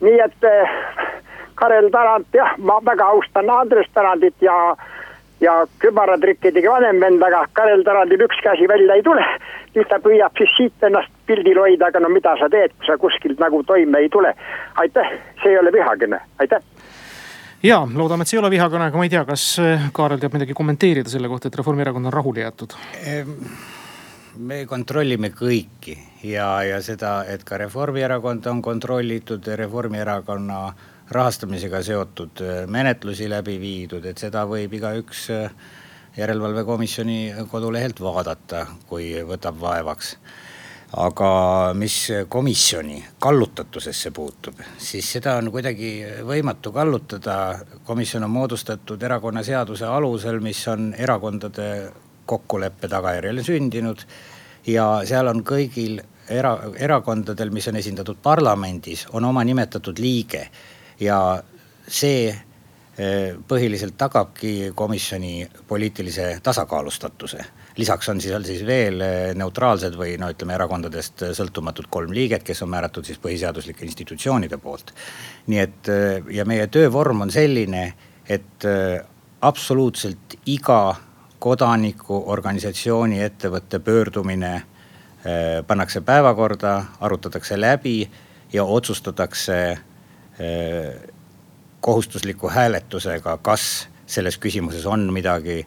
nii 0.00 0.20
et 0.20 0.44
eh, 0.44 0.68
Karel 1.54 1.90
Tarand, 1.90 2.26
jah, 2.32 2.52
ma 2.58 2.80
väga 2.84 3.04
austan 3.04 3.50
Andres 3.50 3.86
Tarandit 3.94 4.34
ja, 4.40 4.76
ja 5.40 5.54
kübaratrikki 5.78 6.52
tegi 6.52 6.68
vanem 6.68 7.00
vend, 7.00 7.22
aga 7.22 7.46
Karel 7.52 7.84
Tarandil 7.84 8.26
ükski 8.28 8.48
asi 8.48 8.68
välja 8.68 8.94
ei 8.94 9.02
tule. 9.02 9.24
nüüd 9.76 9.88
ta 9.88 9.98
püüab 10.00 10.36
siis 10.36 10.52
siit 10.56 10.84
ennast 10.88 11.12
pildil 11.26 11.58
hoida, 11.60 11.86
aga 11.86 12.00
no 12.00 12.08
mida 12.08 12.36
sa 12.36 12.48
teed, 12.48 12.72
kui 12.76 12.86
sa 12.86 12.98
kuskilt 12.98 13.40
nagu 13.40 13.62
toime 13.62 13.98
ei 13.98 14.08
tule. 14.08 14.34
aitäh, 14.76 15.12
see 15.42 15.54
ei 15.54 15.58
ole 15.58 15.72
vihakõne, 15.72 16.20
aitäh 16.38 16.60
ja 17.62 17.80
loodame, 17.86 18.24
et 18.24 18.30
see 18.30 18.36
ei 18.38 18.42
ole 18.42 18.50
vihakõne, 18.52 18.90
aga 18.90 18.98
ma 18.98 19.06
ei 19.06 19.12
tea, 19.12 19.24
kas 19.28 19.46
äh, 19.62 19.88
Kaarel 19.96 20.20
teab 20.20 20.36
midagi 20.36 20.56
kommenteerida 20.56 21.12
selle 21.12 21.30
kohta, 21.32 21.48
et 21.48 21.58
Reformierakond 21.60 22.10
on 22.10 22.14
rahule 22.14 22.44
jäetud? 22.44 22.76
me 24.36 24.66
kontrollime 24.68 25.30
kõiki 25.32 25.94
ja, 26.28 26.50
ja 26.66 26.82
seda, 26.84 27.22
et 27.32 27.44
ka 27.48 27.56
Reformierakond 27.62 28.44
on 28.50 28.60
kontrollitud, 28.62 29.46
Reformierakonna 29.62 30.60
rahastamisega 31.16 31.82
seotud 31.86 32.42
äh, 32.44 32.62
menetlusi 32.68 33.30
läbi 33.30 33.56
viidud, 33.62 34.04
et 34.04 34.18
seda 34.20 34.44
võib 34.48 34.76
igaüks 34.76 35.28
äh, 35.32 35.50
järelevalvekomisjoni 36.16 37.46
kodulehelt 37.50 38.00
vaadata, 38.00 38.66
kui 38.88 39.12
võtab 39.28 39.60
vaevaks 39.60 40.16
aga 40.96 41.74
mis 41.76 41.96
komisjoni 42.28 43.04
kallutatusesse 43.20 44.10
puutub, 44.16 44.60
siis 44.78 45.08
seda 45.16 45.36
on 45.36 45.50
kuidagi 45.52 45.90
võimatu 46.24 46.72
kallutada. 46.72 47.58
komisjon 47.84 48.24
on 48.24 48.30
moodustatud 48.30 49.02
erakonnaseaduse 49.02 49.84
alusel, 49.86 50.40
mis 50.40 50.68
on 50.68 50.94
erakondade 50.98 51.92
kokkuleppe 52.26 52.88
tagajärjel 52.88 53.42
sündinud. 53.42 54.06
ja 54.66 55.02
seal 55.04 55.26
on 55.26 55.44
kõigil 55.44 56.00
era, 56.28 56.58
erakondadel, 56.78 57.50
mis 57.50 57.68
on 57.68 57.76
esindatud 57.76 58.16
parlamendis, 58.22 59.06
on 59.12 59.24
oma 59.24 59.44
nimetatud 59.44 59.98
liige 59.98 60.48
ja 61.00 61.42
see 61.88 62.28
eh, 62.30 63.36
põhiliselt 63.48 63.94
tagabki 63.98 64.72
komisjoni 64.74 65.48
poliitilise 65.68 66.40
tasakaalustatuse 66.42 67.44
lisaks 67.76 68.08
on 68.08 68.20
seal 68.20 68.44
siis 68.46 68.62
veel 68.66 69.00
eh, 69.04 69.32
neutraalsed 69.36 69.96
või 69.98 70.16
no 70.20 70.30
ütleme, 70.32 70.54
erakondadest 70.56 71.26
sõltumatud 71.36 71.88
kolm 71.92 72.14
liiget, 72.16 72.44
kes 72.46 72.62
on 72.64 72.72
määratud 72.72 73.06
siis 73.06 73.20
põhiseaduslike 73.22 73.84
institutsioonide 73.86 74.58
poolt. 74.62 74.94
nii 75.46 75.60
et 75.60 75.90
eh, 75.92 76.22
ja 76.38 76.44
meie 76.48 76.66
töövorm 76.72 77.26
on 77.26 77.32
selline, 77.32 77.84
et 78.28 78.64
eh, 78.64 79.00
absoluutselt 79.40 80.38
iga 80.46 80.96
kodaniku, 81.38 82.22
organisatsiooni, 82.32 83.20
ettevõtte 83.22 83.78
pöördumine 83.78 84.62
pannakse 85.66 86.00
päevakorda, 86.06 86.72
arutatakse 87.00 87.58
läbi 87.60 88.08
ja 88.52 88.64
otsustatakse 88.64 89.56
kohustusliku 91.80 92.48
hääletusega, 92.48 93.36
kas 93.42 93.88
selles 94.06 94.38
küsimuses 94.38 94.86
on 94.86 95.08
midagi 95.12 95.66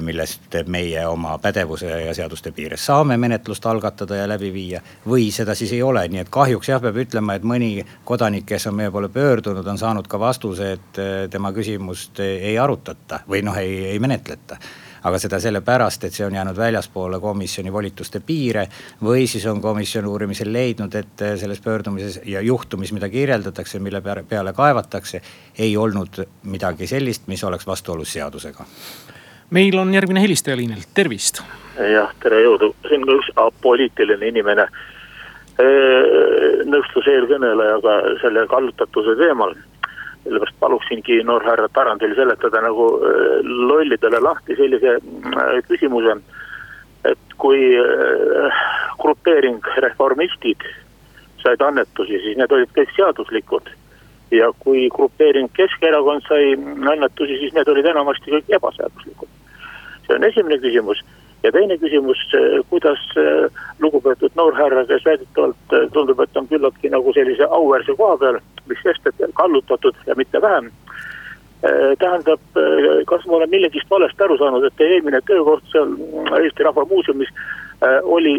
millest 0.00 0.56
meie 0.66 1.06
oma 1.06 1.38
pädevuse 1.38 1.88
ja 2.06 2.14
seaduste 2.14 2.52
piires 2.52 2.86
saame 2.86 3.16
menetlust 3.16 3.66
algatada 3.66 4.16
ja 4.16 4.28
läbi 4.28 4.52
viia. 4.52 4.80
või 5.08 5.30
seda 5.32 5.54
siis 5.54 5.72
ei 5.72 5.82
ole, 5.82 6.06
nii 6.08 6.22
et 6.24 6.30
kahjuks 6.30 6.68
jah, 6.68 6.80
peab 6.82 6.96
ütlema, 6.96 7.36
et 7.36 7.42
mõni 7.46 7.84
kodanik, 8.04 8.46
kes 8.46 8.66
on 8.70 8.78
meie 8.78 8.90
poole 8.90 9.08
pöördunud, 9.08 9.66
on 9.66 9.78
saanud 9.78 10.08
ka 10.08 10.20
vastuse, 10.20 10.72
et 10.72 10.98
eh, 10.98 11.28
tema 11.30 11.52
küsimust 11.52 12.20
ei 12.24 12.58
arutata 12.58 13.22
või 13.28 13.42
noh, 13.46 13.56
ei, 13.56 13.84
ei 13.92 14.00
menetleta 14.02 14.58
aga 15.02 15.18
seda 15.18 15.40
sellepärast, 15.42 16.04
et 16.06 16.14
see 16.14 16.26
on 16.26 16.34
jäänud 16.34 16.56
väljaspoole 16.56 17.18
komisjoni 17.20 17.72
volituste 17.72 18.20
piire. 18.20 18.68
või 19.02 19.26
siis 19.26 19.46
on 19.46 19.60
komisjon 19.60 20.06
uurimisel 20.06 20.52
leidnud, 20.52 20.94
et 20.94 21.22
eh, 21.22 21.38
selles 21.38 21.60
pöördumises 21.60 22.20
ja 22.24 22.40
juhtumis, 22.40 22.92
mida 22.92 23.08
kirjeldatakse, 23.08 23.78
mille 23.78 24.02
peale 24.28 24.52
kaevatakse, 24.52 25.22
ei 25.58 25.76
olnud 25.76 26.22
midagi 26.42 26.86
sellist, 26.86 27.26
mis 27.26 27.44
oleks 27.44 27.66
vastuolus 27.66 28.12
seadusega 28.12 28.66
meil 29.52 29.78
on 29.78 29.92
järgmine 29.94 30.22
helistaja 30.22 30.56
liinil, 30.56 30.84
tervist. 30.94 31.42
jah, 31.92 32.12
tere 32.22 32.40
jõudu, 32.44 32.72
siin 32.88 33.04
on 33.04 33.18
üks 33.18 33.28
apoliitiline 33.36 34.32
inimene. 34.32 34.66
nõustus 36.72 37.06
eelkõnelejaga 37.12 37.96
selle 38.22 38.46
kallutatuse 38.48 39.16
teemal. 39.20 39.54
sellepärast 40.24 40.56
paluksingi 40.60 41.22
noorhärra 41.28 41.68
Tarandil 41.68 42.14
seletada 42.14 42.60
nagu 42.62 42.86
lollidele 43.42 44.20
lahti 44.20 44.56
sellise 44.56 44.96
küsimuse. 45.68 46.16
et 47.04 47.36
kui 47.36 47.76
grupeering 48.98 49.60
reformistid 49.76 50.64
said 51.42 51.60
annetusi, 51.60 52.20
siis 52.22 52.36
need 52.36 52.52
olid 52.52 52.70
kõik 52.72 52.96
seaduslikud 52.96 53.68
ja 54.30 54.52
kui 54.58 54.88
grupeering 54.88 55.50
Keskerakond 55.52 56.22
sai 56.28 56.54
annetusi, 56.94 57.38
siis 57.38 57.52
need 57.52 57.68
olid 57.68 57.86
enamasti 57.86 58.30
kõik 58.30 58.54
ebaseaduslikud 58.56 59.41
see 60.06 60.16
on 60.16 60.24
esimene 60.24 60.58
küsimus. 60.58 61.04
ja 61.42 61.52
teine 61.52 61.76
küsimus, 61.78 62.18
kuidas 62.70 63.00
äh, 63.18 63.62
lugupeetud 63.82 64.30
noorhärra, 64.38 64.84
kes 64.86 65.04
väidetavalt 65.04 65.74
äh, 65.74 65.88
tundub, 65.92 66.20
et 66.20 66.36
on 66.36 66.46
küllaltki 66.48 66.90
nagu 66.90 67.12
sellise 67.12 67.48
auväärse 67.50 67.96
koha 67.98 68.16
peal, 68.20 68.38
mis 68.70 68.78
sest, 68.82 69.06
et 69.06 69.34
kallutatud 69.34 69.98
ja 70.06 70.14
mitte 70.14 70.40
vähem 70.42 70.70
äh, 70.70 71.96
tähendab, 71.98 72.40
kas 73.10 73.26
ma 73.26 73.40
olen 73.40 73.50
millegist 73.50 73.90
valesti 73.90 74.22
aru 74.22 74.38
saanud, 74.38 74.64
et 74.64 74.78
teie 74.78 74.96
eelmine 74.98 75.20
töökoht 75.26 75.66
seal 75.74 75.96
Eesti 76.38 76.62
Rahva 76.68 76.86
Muuseumis 76.90 77.34
oli 78.02 78.36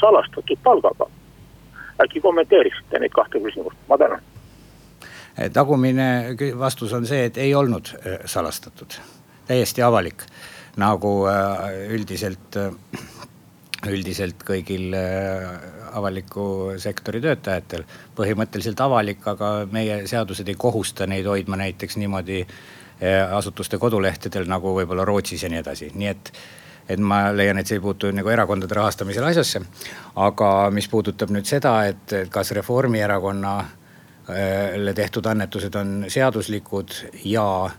salastatud 0.00 0.58
palgaga? 0.62 1.08
äkki 2.02 2.20
kommenteeriksite 2.20 2.98
neid 2.98 3.12
kahte 3.14 3.40
küsimust, 3.40 3.76
ma 3.88 3.96
tänan. 3.98 4.20
tagumine 5.52 6.36
vastus 6.58 6.92
on 6.92 7.06
see, 7.06 7.24
et 7.24 7.38
ei 7.38 7.54
olnud 7.54 7.88
salastatud, 8.26 8.98
täiesti 9.46 9.82
avalik 9.82 10.26
nagu 10.80 11.26
äh, 11.28 11.92
üldiselt, 11.94 12.56
äh, 12.56 12.72
üldiselt 13.90 14.44
kõigil 14.46 14.94
äh, 14.96 15.42
avaliku 15.94 16.72
sektori 16.82 17.20
töötajatel. 17.22 17.84
põhimõtteliselt 18.16 18.80
avalik, 18.80 19.26
aga 19.26 19.66
meie 19.70 20.06
seadused 20.10 20.48
ei 20.48 20.54
kohusta 20.54 21.06
neid 21.06 21.26
hoidma 21.26 21.56
näiteks 21.56 21.96
niimoodi 21.96 22.46
asutuste 23.34 23.78
kodulehtedel 23.78 24.46
nagu 24.48 24.74
võib-olla 24.76 25.04
Rootsis 25.04 25.42
ja 25.42 25.48
nii 25.50 25.58
edasi, 25.58 25.90
nii 25.94 26.08
et 26.08 26.32
et 26.88 26.98
ma 27.00 27.32
leian, 27.34 27.58
et 27.58 27.66
see 27.66 27.76
ei 27.76 27.80
puutu 27.82 28.10
nagu 28.14 28.28
erakondade 28.30 28.74
rahastamisele 28.74 29.26
asjasse. 29.32 29.60
aga 30.16 30.70
mis 30.70 30.88
puudutab 30.88 31.30
nüüd 31.34 31.44
seda, 31.44 31.86
et 31.90 32.12
kas 32.30 32.50
Reformierakonnale 32.54 33.64
tehtud 34.94 35.26
annetused 35.26 35.74
on 35.74 36.04
seaduslikud 36.08 36.90
ja 37.24 37.66
Eh, 37.66 37.72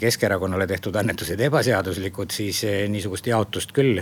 Keskerakonnale 0.00 0.66
tehtud 0.66 0.96
annetused 0.96 1.40
ebaseaduslikud, 1.40 2.32
siis 2.34 2.64
eh, 2.64 2.88
niisugust 2.90 3.26
jaotust 3.26 3.70
küll 3.76 4.00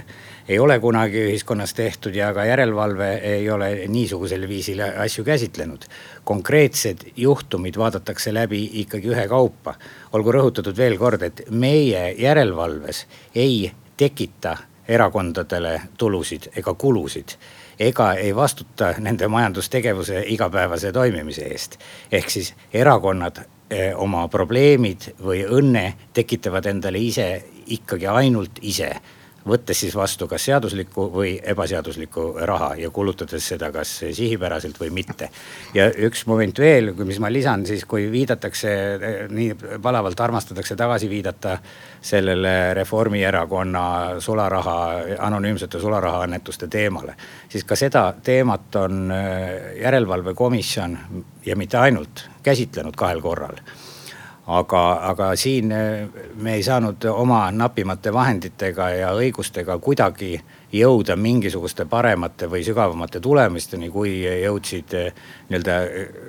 ei 0.49 0.59
ole 0.59 0.79
kunagi 0.81 1.21
ühiskonnas 1.27 1.75
tehtud 1.77 2.15
ja 2.17 2.31
ka 2.35 2.47
järelevalve 2.49 3.09
ei 3.15 3.51
ole 3.51 3.69
niisugusel 3.89 4.49
viisil 4.49 4.81
asju 4.87 5.25
käsitlenud. 5.25 5.85
konkreetsed 6.25 7.05
juhtumid 7.17 7.77
vaadatakse 7.77 8.35
läbi 8.35 8.71
ikkagi 8.73 9.09
ühekaupa. 9.09 9.75
olgu 10.13 10.33
rõhutatud 10.33 10.77
veel 10.77 10.97
kord, 10.99 11.23
et 11.23 11.43
meie 11.51 12.15
järelevalves 12.19 13.07
ei 13.35 13.73
tekita 13.97 14.57
erakondadele 14.89 15.81
tulusid 15.99 16.49
ega 16.57 16.75
kulusid 16.75 17.37
ega 17.79 18.13
ei 18.15 18.37
vastuta 18.37 18.95
nende 18.99 19.29
majandustegevuse 19.29 20.25
igapäevase 20.27 20.93
toimimise 20.93 21.43
eest. 21.43 21.79
ehk 22.13 22.31
siis 22.31 22.55
erakonnad 22.73 23.45
Eh, 23.45 23.56
oma 23.99 24.29
probleemid 24.31 25.09
või 25.19 25.41
õnne 25.43 25.87
tekitavad 26.15 26.69
endale 26.71 27.01
ise 27.03 27.27
ikkagi 27.75 28.07
ainult 28.07 28.61
ise 28.63 28.93
võttes 29.47 29.81
siis 29.81 29.95
vastu 29.97 30.27
kas 30.29 30.45
seaduslikku 30.49 31.07
või 31.13 31.37
ebaseaduslikku 31.53 32.27
raha 32.49 32.73
ja 32.81 32.91
kulutades 32.91 33.47
seda 33.53 33.71
kas 33.73 33.93
sihipäraselt 34.11 34.81
või 34.81 34.91
mitte. 34.91 35.31
ja 35.75 35.89
üks 36.09 36.27
moment 36.27 36.59
veel, 36.59 36.93
mis 37.05 37.21
ma 37.23 37.31
lisan 37.33 37.67
siis, 37.67 37.85
kui 37.85 38.11
viidatakse, 38.13 38.75
nii 39.31 39.79
palavalt 39.83 40.21
armastatakse 40.21 40.77
tagasi 40.77 41.09
viidata 41.11 41.59
sellele 42.01 42.75
Reformierakonna 42.75 43.87
sularaha, 44.21 44.79
anonüümsete 45.19 45.81
sularahaannetuste 45.81 46.69
teemale. 46.69 47.15
siis 47.49 47.65
ka 47.65 47.77
seda 47.77 48.15
teemat 48.23 48.77
on 48.77 49.11
äh, 49.11 49.81
järelevalvekomisjon 49.83 50.99
ja 51.47 51.57
mitte 51.57 51.79
ainult 51.79 52.29
käsitlenud 52.43 52.97
kahel 52.97 53.21
korral 53.21 53.63
aga, 54.47 54.83
aga 55.11 55.31
siin 55.37 55.73
eh, 55.73 56.07
me 56.39 56.55
ei 56.55 56.63
saanud 56.63 57.05
oma 57.11 57.47
napimate 57.51 58.13
vahenditega 58.15 58.91
ja 58.95 59.11
õigustega 59.19 59.79
kuidagi 59.83 60.37
jõuda 60.73 61.17
mingisuguste 61.19 61.87
paremate 61.91 62.49
või 62.51 62.63
sügavamate 62.67 63.21
tulemusteni, 63.21 63.91
kui 63.91 64.21
jõudsid 64.23 64.95
eh, 64.95 65.25
nii-öelda 65.51 65.81
eh, 65.83 66.23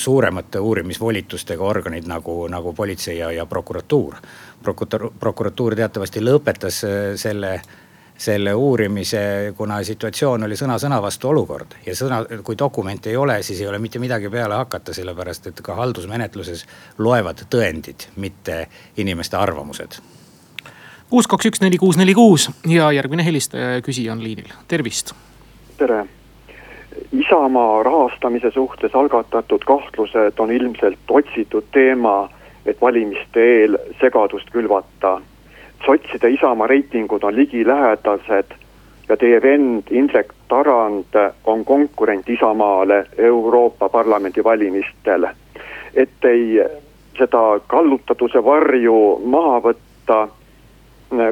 suuremate 0.00 0.60
uurimisvolitustega 0.62 1.64
organid 1.64 2.08
nagu, 2.08 2.46
nagu 2.48 2.72
politsei 2.72 3.18
ja, 3.18 3.30
ja 3.34 3.46
prokuratuur. 3.46 4.16
prokuratuur, 4.62 5.12
prokuratuur 5.20 5.76
teatavasti 5.76 6.20
lõpetas 6.20 6.84
selle 7.20 7.60
selle 8.20 8.54
uurimise, 8.54 9.54
kuna 9.56 9.78
situatsioon 9.84 10.44
oli 10.44 10.56
sõna 10.58 10.76
sõna 10.78 10.98
vastu 11.00 11.30
olukord 11.30 11.78
ja 11.86 11.94
sõna, 11.96 12.18
kui 12.44 12.58
dokumente 12.58 13.08
ei 13.08 13.16
ole, 13.16 13.38
siis 13.42 13.62
ei 13.62 13.68
ole 13.68 13.78
mitte 13.80 13.98
midagi 14.02 14.28
peale 14.28 14.58
hakata, 14.60 14.92
sellepärast 14.92 15.48
et 15.48 15.62
ka 15.64 15.76
haldusmenetluses 15.78 16.66
loevad 16.98 17.40
tõendid, 17.50 18.10
mitte 18.20 18.66
inimeste 19.00 19.40
arvamused. 19.40 19.96
kuus, 21.10 21.26
kaks, 21.26 21.48
üks, 21.48 21.62
neli, 21.64 21.78
kuus, 21.80 21.96
neli, 21.96 22.14
kuus 22.14 22.50
ja 22.68 22.92
järgmine 22.92 23.24
helistaja 23.24 23.72
ja 23.78 23.80
küsija 23.80 24.12
on 24.12 24.22
liinil, 24.24 24.52
tervist. 24.68 25.14
tere. 25.78 26.04
Isamaa 27.12 27.82
rahastamise 27.82 28.50
suhtes 28.50 28.94
algatatud 28.94 29.64
kahtlused 29.64 30.38
on 30.38 30.52
ilmselt 30.52 31.08
otsitud 31.08 31.72
teema, 31.72 32.28
et 32.66 32.80
valimiste 32.80 33.40
eel 33.40 33.78
segadust 34.00 34.50
külvata 34.52 35.20
sotside 35.84 36.30
Isamaa 36.30 36.66
reitingud 36.66 37.22
on 37.22 37.36
ligilähedased 37.36 38.54
ja 39.08 39.16
teie 39.16 39.42
vend 39.42 39.82
Indrek 39.90 40.32
Tarand 40.48 41.16
on 41.44 41.64
konkurent 41.64 42.28
Isamaale 42.28 43.06
Euroopa 43.18 43.88
Parlamendi 43.88 44.44
valimistel. 44.44 45.26
et 45.94 46.24
ei 46.24 46.60
seda 47.18 47.60
kallutatuse 47.66 48.44
varju 48.44 49.20
maha 49.24 49.56
võtta, 49.60 50.18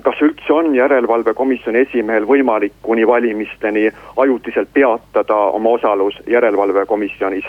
kas 0.03 0.23
üldse 0.27 0.53
on 0.53 0.75
järelevalvekomisjoni 0.75 1.85
esimehel 1.87 2.27
võimalik 2.27 2.75
kuni 2.83 3.07
valimisteni 3.07 3.87
ajutiselt 4.17 4.69
peatada 4.75 5.37
oma 5.37 5.71
osalus 5.79 6.19
järelevalvekomisjonis, 6.27 7.45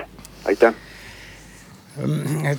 aitäh 0.47 0.88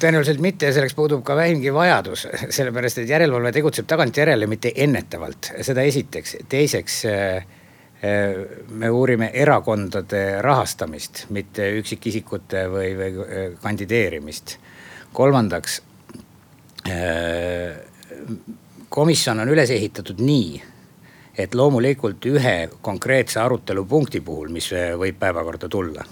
tõenäoliselt 0.01 0.41
mitte 0.43 0.69
ja 0.69 0.75
selleks 0.75 0.95
puudub 0.97 1.23
ka 1.25 1.37
vähimgi 1.37 1.73
vajadus, 1.75 2.27
sellepärast 2.57 3.03
et 3.03 3.11
järelevalve 3.11 3.53
tegutseb 3.55 3.89
tagantjärele, 3.91 4.49
mitte 4.51 4.73
ennetavalt, 4.77 5.53
seda 5.67 5.85
esiteks. 5.87 6.37
teiseks 6.49 6.99
äh, 7.09 7.37
äh, 7.37 8.41
me 8.69 8.91
uurime 8.91 9.31
erakondade 9.35 10.43
rahastamist, 10.43 11.27
mitte 11.31 11.71
üksikisikute 11.81 12.67
või, 12.73 12.91
või 12.99 13.13
äh, 13.27 13.47
kandideerimist. 13.63 14.59
kolmandaks, 15.13 15.83
komisjon 18.89 19.41
on 19.43 19.49
üles 19.53 19.71
ehitatud 19.71 20.21
nii, 20.23 20.61
et 21.39 21.55
loomulikult 21.55 22.25
ühe 22.31 22.55
konkreetse 22.81 23.41
arutelupunkti 23.43 24.21
puhul, 24.25 24.49
mis 24.55 24.71
võib 24.99 25.19
päevakorda 25.19 25.69
tulla. 25.69 26.05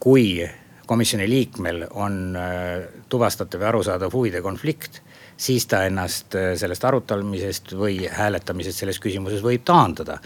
kui 0.00 0.46
komisjoni 0.86 1.28
liikmel 1.28 1.84
on 1.90 2.36
äh, 2.36 2.84
tuvastatav 3.08 3.62
ja 3.62 3.68
arusaadav 3.68 4.12
huvide 4.14 4.42
konflikt, 4.42 5.00
siis 5.36 5.66
ta 5.66 5.84
ennast 5.86 6.34
äh, 6.34 6.54
sellest 6.58 6.84
arutamisest 6.84 7.74
või 7.78 8.06
hääletamisest 8.10 8.84
selles 8.84 9.00
küsimuses 9.02 9.44
võib 9.44 9.66
taandada. 9.66 10.18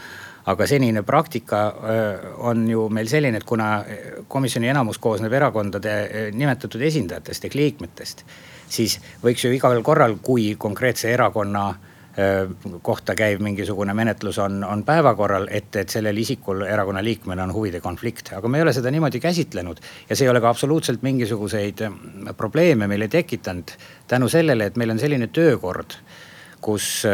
Aga 0.51 0.65
senine 0.65 1.03
praktika 1.05 1.65
äh, 1.67 2.25
on 2.49 2.65
ju 2.69 2.87
meil 2.89 3.09
selline, 3.09 3.41
et 3.41 3.47
kuna 3.47 3.83
komisjoni 4.27 4.71
enamus 4.71 4.97
koosneb 5.01 5.33
erakondade 5.33 6.31
nimetatud 6.33 6.81
esindajatest 6.81 7.45
ehk 7.45 7.59
liikmetest, 7.59 8.25
siis 8.71 8.97
võiks 9.23 9.45
ju 9.45 9.53
igal 9.53 9.81
korral, 9.85 10.17
kui 10.23 10.53
konkreetse 10.57 11.13
erakonna 11.13 11.69
Äh, 11.71 11.90
kohta 12.81 13.15
käiv 13.15 13.39
mingisugune 13.39 13.93
menetlus 13.95 14.39
on, 14.43 14.63
on 14.63 14.83
päevakorral, 14.83 15.47
et, 15.51 15.75
et 15.79 15.89
sellel 15.89 16.17
isikul 16.17 16.65
erakonna 16.67 17.03
liikmena 17.03 17.43
on 17.43 17.53
huvide 17.55 17.79
konflikt. 17.79 18.33
aga 18.35 18.47
me 18.47 18.59
ei 18.59 18.65
ole 18.65 18.73
seda 18.73 18.91
niimoodi 18.91 19.19
käsitlenud. 19.19 19.79
Ja 20.09 20.15
see 20.15 20.27
ei 20.27 20.31
ole 20.31 20.41
ka 20.41 20.49
absoluutselt 20.49 21.01
mingisuguseid 21.07 21.85
äh, 21.87 21.95
probleeme 22.37 22.87
meile 22.87 23.07
tekitanud 23.07 23.71
tänu 24.07 24.29
sellele, 24.29 24.65
et 24.65 24.75
meil 24.75 24.91
on 24.91 24.99
selline 24.99 25.27
töökord, 25.27 25.95
kus 26.61 27.07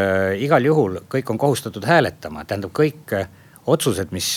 igal 0.43 0.65
juhul 0.65 0.97
kõik 1.07 1.29
on 1.31 1.37
kohustatud 1.39 1.85
hääletama, 1.87 2.43
tähendab 2.45 2.73
kõik 2.75 3.13
otsused, 3.67 4.11
mis 4.11 4.33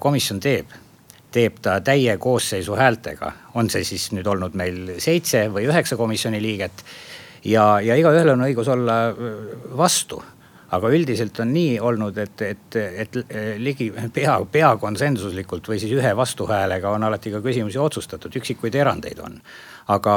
komisjon 0.00 0.40
teeb 0.40 0.72
teeb 1.34 1.58
ta 1.62 1.80
täie 1.84 2.16
koosseisu 2.18 2.76
häältega, 2.78 3.32
on 3.58 3.70
see 3.72 3.84
siis 3.86 4.10
nüüd 4.14 4.28
olnud 4.30 4.54
meil 4.58 4.94
seitse 5.02 5.46
või 5.52 5.66
üheksa 5.70 5.98
komisjoni 5.98 6.40
liiget 6.42 6.84
ja, 7.44 7.80
ja 7.80 7.96
igaühel 7.96 8.34
on 8.34 8.46
õigus 8.46 8.68
olla 8.72 8.98
vastu 9.76 10.22
aga 10.74 10.90
üldiselt 10.90 11.38
on 11.42 11.52
nii 11.54 11.78
olnud, 11.82 12.18
et, 12.18 12.42
et, 12.42 12.76
et 13.04 13.18
ligi 13.62 13.90
pea, 14.14 14.36
pea 14.50 14.74
konsensuslikult 14.80 15.68
või 15.70 15.80
siis 15.82 15.92
ühe 15.94 16.14
vastuhäälega 16.16 16.94
on 16.94 17.06
alati 17.08 17.32
ka 17.34 17.42
küsimusi 17.44 17.80
otsustatud, 17.80 18.34
üksikuid 18.40 18.74
erandeid 18.80 19.20
on. 19.22 19.38
aga, 19.94 20.16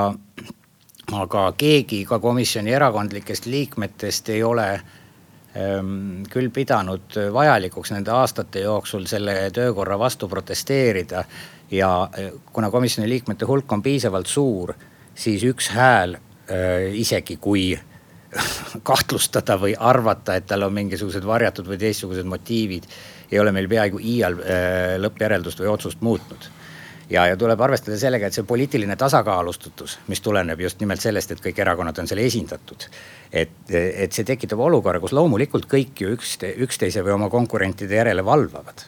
aga 1.13 1.43
keegi 1.57 2.03
ka 2.09 2.19
komisjoni 2.23 2.73
erakondlikest 2.73 3.45
liikmetest 3.45 4.29
ei 4.33 4.43
ole 4.43 4.67
ähm, 4.73 6.23
küll 6.31 6.49
pidanud 6.53 7.19
vajalikuks 7.33 7.93
nende 7.95 8.15
aastate 8.15 8.65
jooksul 8.65 9.05
selle 9.05 9.51
töökorra 9.53 9.99
vastu 9.99 10.27
protesteerida. 10.27 11.23
ja 11.71 12.09
kuna 12.53 12.71
komisjoni 12.71 13.09
liikmete 13.09 13.45
hulk 13.45 13.71
on 13.71 13.83
piisavalt 13.83 14.27
suur, 14.27 14.73
siis 15.15 15.43
üks 15.43 15.69
hääl 15.75 16.17
Äh, 16.17 16.26
isegi 16.47 17.37
kui 17.41 17.73
kahtlustada 18.89 19.57
või 19.59 19.73
arvata, 19.79 20.35
et 20.35 20.47
tal 20.47 20.67
on 20.67 20.75
mingisugused 20.75 21.25
varjatud 21.25 21.67
või 21.67 21.79
teistsugused 21.81 22.27
motiivid, 22.27 22.87
ei 23.31 23.39
ole 23.39 23.51
meil 23.55 23.69
peaaegu 23.71 24.01
iial 24.03 24.37
äh, 24.39 24.95
lõppjäreldust 25.01 25.61
või 25.63 25.71
otsust 25.71 26.01
muutnud. 26.01 26.49
ja, 27.09 27.25
ja 27.27 27.37
tuleb 27.37 27.61
arvestada 27.61 27.97
sellega, 27.97 28.27
et 28.27 28.35
see 28.35 28.43
poliitiline 28.43 28.95
tasakaalustatus, 28.95 29.99
mis 30.07 30.21
tuleneb 30.21 30.59
just 30.59 30.79
nimelt 30.79 31.01
sellest, 31.01 31.31
et 31.31 31.43
kõik 31.43 31.59
erakonnad 31.63 31.99
on 31.99 32.07
seal 32.07 32.19
esindatud. 32.23 32.89
et, 33.31 33.71
et 33.71 34.11
see 34.11 34.23
tekitab 34.23 34.59
olukorra, 34.59 34.99
kus 34.99 35.15
loomulikult 35.15 35.67
kõik 35.71 36.03
ju 36.03 36.11
ükste, 36.15 36.53
üksteise 36.63 37.03
või 37.03 37.15
oma 37.15 37.29
konkurentide 37.29 37.95
järele 37.95 38.25
valvavad. 38.25 38.85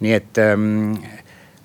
nii 0.00 0.12
et 0.12 0.38
ähm, 0.38 0.94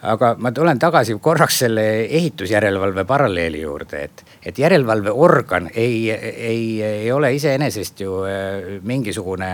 aga 0.01 0.33
ma 0.41 0.51
tulen 0.55 0.79
tagasi 0.81 1.15
korraks 1.21 1.61
selle 1.65 1.85
ehitusjärelevalve 2.05 3.05
paralleeli 3.05 3.61
juurde, 3.61 4.03
et, 4.07 4.25
et 4.45 4.59
järelevalveorgan 4.59 5.69
ei, 5.75 6.09
ei, 6.11 6.81
ei 6.81 7.11
ole 7.11 7.33
iseenesest 7.37 8.05
ju 8.05 8.21
äh, 8.25 8.77
mingisugune 8.87 9.51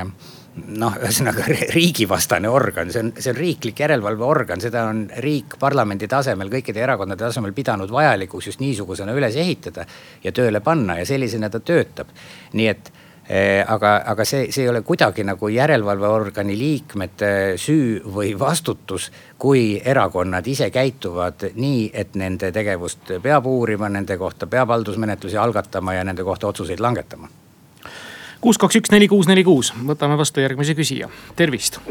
noh, 0.57 0.95
ühesõnaga 0.97 1.45
riigivastane 1.75 2.49
organ, 2.49 2.91
see 2.93 3.03
on, 3.05 3.11
see 3.19 3.31
on 3.33 3.37
riiklik 3.37 3.81
järelevalveorgan, 3.83 4.61
seda 4.63 4.87
on 4.89 5.03
riik 5.23 5.57
parlamendi 5.59 6.09
tasemel, 6.09 6.49
kõikide 6.53 6.81
erakondade 6.85 7.27
tasemel 7.27 7.53
pidanud 7.57 7.91
vajalikuks 7.93 8.51
just 8.51 8.63
niisugusena 8.63 9.15
üles 9.17 9.37
ehitada 9.37 9.85
ja 10.23 10.33
tööle 10.35 10.63
panna 10.65 10.97
ja 11.01 11.05
sellisena 11.05 11.51
ta 11.53 11.61
töötab. 11.61 12.09
nii 12.57 12.71
et 12.71 12.91
aga, 13.67 14.01
aga 14.05 14.25
see, 14.25 14.51
see 14.51 14.63
ei 14.63 14.69
ole 14.71 14.81
kuidagi 14.87 15.23
nagu 15.27 15.49
järelevalveorgani 15.51 16.55
liikmete 16.57 17.31
süü 17.59 17.99
või 18.13 18.31
vastutus, 18.39 19.09
kui 19.39 19.81
erakonnad 19.85 20.47
ise 20.47 20.69
käituvad 20.71 21.49
nii, 21.55 21.89
et 21.93 22.15
nende 22.15 22.51
tegevust 22.55 23.17
peab 23.23 23.49
uurima, 23.51 23.89
nende 23.89 24.17
kohta 24.17 24.47
peab 24.47 24.71
haldusmenetlusi 24.71 25.37
algatama 25.37 25.97
ja 25.97 26.05
nende 26.07 26.23
kohta 26.23 26.47
otsuseid 26.47 26.79
langetama. 26.79 27.27
kuus, 28.41 28.57
kaks, 28.57 28.75
üks, 28.75 28.91
neli, 28.91 29.07
kuus, 29.07 29.27
neli, 29.27 29.43
kuus, 29.43 29.73
võtame 29.87 30.17
vastu 30.17 30.39
järgmise 30.39 30.75
küsija, 30.75 31.09
tervist. 31.35 31.81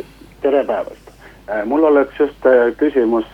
tere 0.40 0.64
päevast, 0.64 1.12
äh, 1.50 1.64
mul 1.66 1.84
oleks 1.84 2.20
just 2.20 2.48
küsimus 2.78 3.26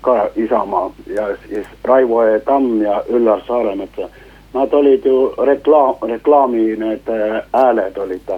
ka 0.00 0.30
Isamaa 0.36 0.90
ja 1.06 1.32
siis 1.48 1.66
Raivo 1.84 2.22
E 2.22 2.40
Tamm 2.40 2.82
ja 2.82 3.02
Üllar 3.08 3.42
Saaremetsa 3.46 4.08
Nad 4.52 4.74
olid 4.74 5.04
ju 5.04 5.34
reklaam, 5.38 5.94
reklaami 6.02 6.76
need 6.76 7.08
äh, 7.08 7.42
hääled 7.52 7.98
olid 7.98 8.32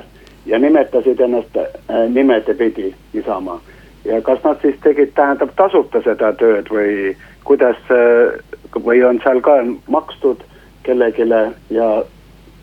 ja 0.46 0.58
nimetasid 0.58 1.20
ennast 1.20 1.56
äh, 1.56 1.64
nimedepidi 2.08 2.94
Isamaa. 3.14 3.60
ja 4.04 4.22
kas 4.22 4.38
nad 4.44 4.56
siis 4.62 4.74
tegid, 4.82 5.10
tähendab 5.14 5.50
tasuta 5.56 6.02
seda 6.04 6.32
tööd 6.32 6.70
või 6.70 7.16
kuidas 7.44 7.76
äh, 7.90 8.38
või 8.84 9.02
on 9.02 9.20
seal 9.24 9.40
ka 9.40 9.56
makstud 9.88 10.44
kellelegi 10.82 11.26
ja 11.70 12.04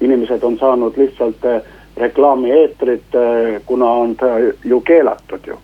inimesed 0.02 0.44
on 0.44 0.58
saanud 0.58 0.98
lihtsalt 0.98 1.44
reklaami 1.98 2.52
eetrit, 2.52 3.16
kuna 3.66 3.92
on 3.92 4.16
ta 4.16 4.40
ju 4.64 4.82
keelatud 4.82 5.48
ju. 5.48 5.58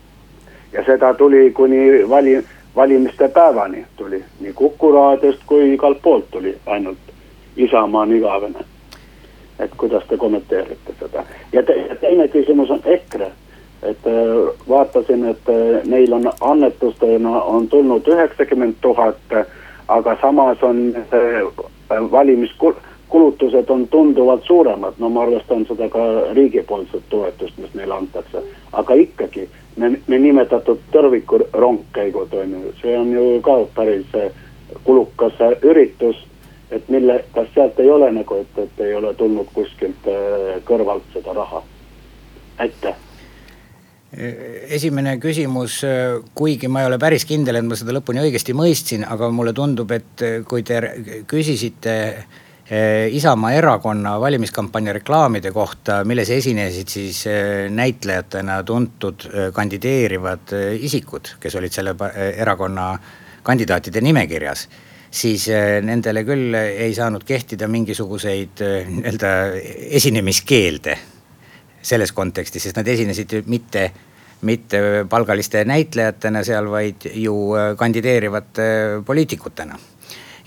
ja 0.72 0.84
seda 0.84 1.14
tuli 1.14 1.50
kuni 1.50 2.08
vali, 2.08 2.44
valimiste 2.76 3.28
päevani 3.28 3.86
tuli 3.96 4.24
nii 4.40 4.52
Kuku 4.52 4.92
raadiost 4.92 5.42
kui 5.46 5.74
igalt 5.74 6.02
poolt 6.02 6.30
tuli 6.30 6.56
ainult 6.66 7.07
Isamaa 7.58 8.02
on 8.02 8.12
igavene. 8.12 8.64
et 9.58 9.70
kuidas 9.76 10.04
te 10.08 10.16
kommenteerite 10.16 10.92
seda 11.00 11.24
ja, 11.52 11.62
te, 11.62 11.74
ja 11.88 11.96
teine 11.96 12.28
küsimus 12.28 12.70
on 12.70 12.80
EKRE. 12.84 13.30
et 13.82 14.06
äh, 14.06 14.68
vaatasin, 14.68 15.24
et 15.24 15.48
äh, 15.48 15.82
neil 15.84 16.12
on 16.12 16.32
annetustena 16.40 17.42
on 17.42 17.68
tulnud 17.68 18.06
üheksakümmend 18.08 18.74
tuhat, 18.80 19.18
aga 19.88 20.16
samas 20.20 20.62
on 20.62 20.94
äh, 20.96 22.10
valimiskulutused 22.10 23.70
on 23.70 23.88
tunduvalt 23.88 24.44
suuremad, 24.44 24.94
no 24.98 25.08
ma 25.08 25.22
arvestan 25.22 25.66
seda 25.66 25.88
ka 25.88 26.06
riigipoolset 26.34 27.02
toetust, 27.08 27.58
mis 27.58 27.74
neile 27.74 27.94
antakse, 27.94 28.42
aga 28.72 28.94
ikkagi 28.94 29.48
me, 29.76 29.92
me 30.06 30.18
nimetatud 30.18 30.82
tõrvikurongkäigud 30.92 32.34
on 32.42 32.56
ju, 32.58 32.72
see 32.82 32.98
on 32.98 33.12
ju 33.12 33.40
ka 33.42 33.60
päris 33.74 34.18
kulukas 34.84 35.38
üritus 35.62 36.27
et 36.70 36.88
mille, 36.92 37.18
kas 37.34 37.50
sealt 37.54 37.78
ei 37.80 37.90
ole 37.90 38.10
nagu, 38.12 38.40
et, 38.42 38.62
et 38.64 38.80
ei 38.84 38.94
ole 38.96 39.12
tulnud 39.18 39.50
kuskilt 39.54 40.08
äh, 40.10 40.56
kõrvalt 40.68 41.06
seda 41.16 41.36
raha, 41.36 41.62
aitäh! 42.64 43.04
Esimene 44.08 45.18
küsimus, 45.20 45.82
kuigi 46.34 46.68
ma 46.72 46.80
ei 46.80 46.86
ole 46.88 46.96
päris 46.96 47.26
kindel, 47.28 47.58
et 47.58 47.66
ma 47.68 47.76
seda 47.76 47.92
lõpuni 47.92 48.22
õigesti 48.22 48.54
mõistsin, 48.56 49.02
aga 49.04 49.28
mulle 49.28 49.52
tundub, 49.52 49.92
et 49.92 50.24
kui 50.48 50.64
te 50.64 50.78
küsisite 51.28 51.96
äh, 52.08 53.04
Isamaa 53.12 53.52
erakonna 53.58 54.14
valimiskampaania 54.20 54.96
reklaamide 54.96 55.52
kohta, 55.52 56.00
milles 56.08 56.32
esinesid 56.32 56.88
siis 56.88 57.20
äh, 57.28 57.68
näitlejatena 57.68 58.62
tuntud 58.64 59.28
kandideerivad 59.52 60.56
isikud, 60.80 61.34
kes 61.40 61.60
olid 61.60 61.76
selle 61.76 61.96
erakonna 62.32 62.94
kandidaatide 63.44 64.00
nimekirjas 64.04 64.68
siis 65.10 65.48
äh, 65.52 65.78
nendele 65.84 66.24
küll 66.26 66.54
ei 66.58 66.92
saanud 66.96 67.24
kehtida 67.28 67.68
mingisuguseid 67.70 68.62
äh, 68.64 68.90
nii-öelda 68.90 69.32
esinemiskeelde 70.00 70.98
selles 71.88 72.12
kontekstis, 72.12 72.66
sest 72.66 72.76
nad 72.76 72.88
esinesid 72.90 73.32
mitte, 73.48 73.88
mitte 74.48 74.80
palgaliste 75.08 75.62
näitlejatena 75.68 76.42
seal, 76.46 76.68
vaid 76.72 77.08
ju 77.14 77.36
äh, 77.56 77.72
kandideerivate 77.78 78.68
poliitikutena. 79.06 79.78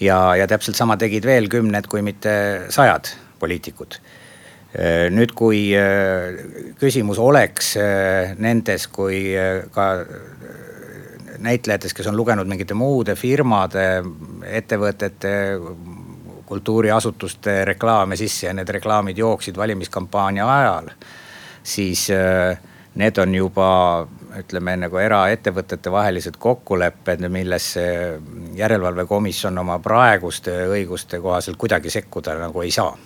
ja, 0.01 0.35
ja 0.35 0.47
täpselt 0.47 0.77
sama 0.77 0.97
tegid 0.97 1.25
veel 1.25 1.49
kümned, 1.49 1.87
kui 1.87 2.01
mitte 2.01 2.33
sajad 2.69 3.13
poliitikud 3.39 4.01
nüüd, 5.11 5.33
kui 5.35 5.73
küsimus 6.79 7.17
oleks 7.19 7.73
nendes, 8.39 8.85
kui 8.87 9.33
ka 9.75 9.87
näitlejates, 11.41 11.93
kes 11.93 12.07
on 12.07 12.17
lugenud 12.17 12.47
mingite 12.47 12.73
muude 12.77 13.15
firmade, 13.15 14.03
ettevõtete, 14.45 15.33
kultuuriasutuste 16.45 17.65
reklaame 17.65 18.17
sisse 18.19 18.47
ja 18.49 18.53
need 18.53 18.69
reklaamid 18.69 19.17
jooksid 19.17 19.57
valimiskampaania 19.57 20.47
ajal. 20.57 20.89
siis 21.63 22.09
äh, 22.11 22.57
need 22.95 23.17
on 23.17 23.35
juba 23.35 24.07
ütleme 24.39 24.75
nagu 24.77 24.97
eraettevõtete 24.97 25.91
vahelised 25.91 26.39
kokkulepped, 26.39 27.23
millesse 27.29 27.85
järelevalvekomisjon 28.55 29.57
oma 29.57 29.79
praeguste 29.79 30.55
õiguste 30.67 31.21
kohaselt 31.21 31.57
kuidagi 31.57 31.89
sekkuda 31.89 32.35
nagu 32.39 32.61
ei 32.61 32.71
saa 32.71 32.97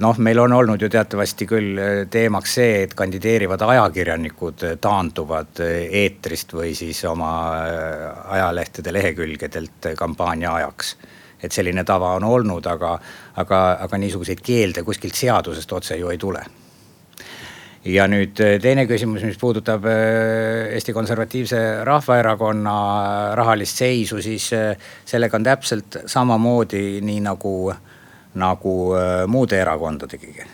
noh, 0.00 0.18
meil 0.24 0.38
on 0.40 0.52
olnud 0.56 0.80
ju 0.80 0.88
teatavasti 0.88 1.46
küll 1.48 1.76
eh, 1.80 1.98
teemaks 2.10 2.54
see, 2.58 2.78
et 2.86 2.94
kandideerivad 2.96 3.60
ajakirjanikud 3.60 4.64
taanduvad 4.80 5.60
eh, 5.64 6.00
eetrist 6.04 6.54
või 6.56 6.72
siis 6.76 7.02
oma 7.10 7.34
eh, 7.68 8.06
ajalehtede 8.38 8.92
lehekülgedelt 8.96 9.92
kampaania 10.00 10.54
ajaks. 10.54 10.96
et 11.44 11.52
selline 11.52 11.84
tava 11.84 12.14
on 12.16 12.24
olnud, 12.24 12.66
aga, 12.66 12.98
aga, 13.36 13.78
aga 13.84 13.96
niisuguseid 14.00 14.40
keelde 14.40 14.82
kuskilt 14.82 15.14
seadusest 15.14 15.72
otse 15.72 15.96
ju 15.96 16.08
ei 16.08 16.18
tule 16.18 16.40
ja 17.84 18.06
nüüd 18.08 18.40
teine 18.64 18.86
küsimus, 18.88 19.26
mis 19.28 19.36
puudutab 19.36 19.84
Eesti 19.84 20.92
Konservatiivse 20.96 21.84
Rahvaerakonna 21.84 22.76
rahalist 23.36 23.76
seisu, 23.76 24.22
siis 24.24 24.48
sellega 25.04 25.36
on 25.36 25.44
täpselt 25.44 25.98
samamoodi, 26.08 27.02
nii 27.04 27.20
nagu 27.26 27.52
äh, 27.74 27.82
nagu 28.34 28.94
äh, 28.94 29.26
muude 29.26 29.60
erakondadegi. 29.60 30.46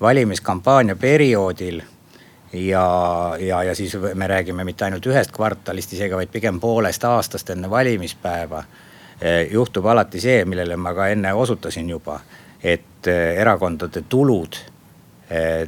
valimiskampaania 0.00 0.96
perioodil 0.96 1.80
ja, 2.52 3.36
ja, 3.40 3.62
ja 3.62 3.74
siis 3.74 3.96
me 4.14 4.26
räägime 4.26 4.64
mitte 4.64 4.84
ainult 4.84 5.06
ühest 5.06 5.32
kvartalist 5.32 5.92
isegi, 5.92 6.14
vaid 6.16 6.28
pigem 6.28 6.60
poolest 6.60 7.04
aastast 7.04 7.50
enne 7.50 7.70
valimispäeva. 7.70 8.58
Äh, 8.58 9.46
juhtub 9.50 9.86
alati 9.86 10.20
see, 10.20 10.44
millele 10.44 10.76
ma 10.76 10.94
ka 10.94 11.08
enne 11.08 11.34
osutasin 11.34 11.90
juba, 11.90 12.20
et 12.62 13.08
äh, 13.08 13.38
erakondade 13.40 14.02
tulud 14.08 14.73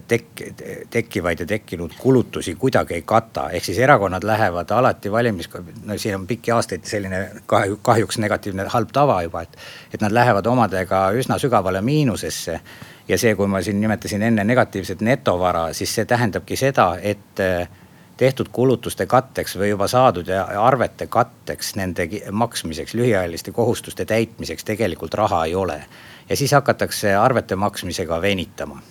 tek-, 0.09 0.55
tekkivaid 0.91 1.41
ja 1.41 1.47
tekkinud 1.47 1.91
kulutusi 1.99 2.55
kuidagi 2.55 2.95
ei 2.95 3.03
kata. 3.03 3.51
ehk 3.51 3.65
siis 3.65 3.79
erakonnad 3.79 4.25
lähevad 4.25 4.71
alati 4.71 5.13
valimis, 5.13 5.49
no 5.85 5.99
siin 5.99 6.15
on 6.15 6.27
pikki 6.27 6.51
aastaid 6.51 6.85
selline 6.85 7.31
kahju, 7.47 7.79
kahjuks 7.83 8.19
negatiivne 8.19 8.67
halb 8.69 8.93
tava 8.93 9.23
juba, 9.23 9.43
et. 9.43 9.57
et 9.95 10.01
nad 10.01 10.13
lähevad 10.13 10.47
omadega 10.47 11.11
üsna 11.11 11.39
sügavale 11.39 11.81
miinusesse. 11.81 12.61
ja 13.09 13.19
see, 13.19 13.35
kui 13.35 13.47
ma 13.47 13.63
siin 13.63 13.81
nimetasin 13.81 14.23
enne 14.23 14.45
negatiivset 14.45 15.01
netovara, 15.01 15.73
siis 15.73 15.95
see 15.95 16.05
tähendabki 16.05 16.57
seda, 16.57 16.97
et 17.03 17.41
eh, 17.41 17.69
tehtud 18.17 18.49
kulutuste 18.53 19.07
katteks 19.07 19.57
või 19.57 19.71
juba 19.71 19.89
saadud 19.89 20.29
arvete 20.59 21.07
katteks, 21.07 21.75
nende 21.77 22.09
maksmiseks, 22.31 22.95
lühiajaliste 22.95 23.53
kohustuste 23.53 24.05
täitmiseks 24.05 24.65
tegelikult 24.65 25.15
raha 25.15 25.45
ei 25.45 25.55
ole. 25.55 25.85
ja 26.29 26.37
siis 26.37 26.53
hakatakse 26.53 27.15
arvete 27.15 27.57
maksmisega 27.57 28.21
venitama 28.23 28.83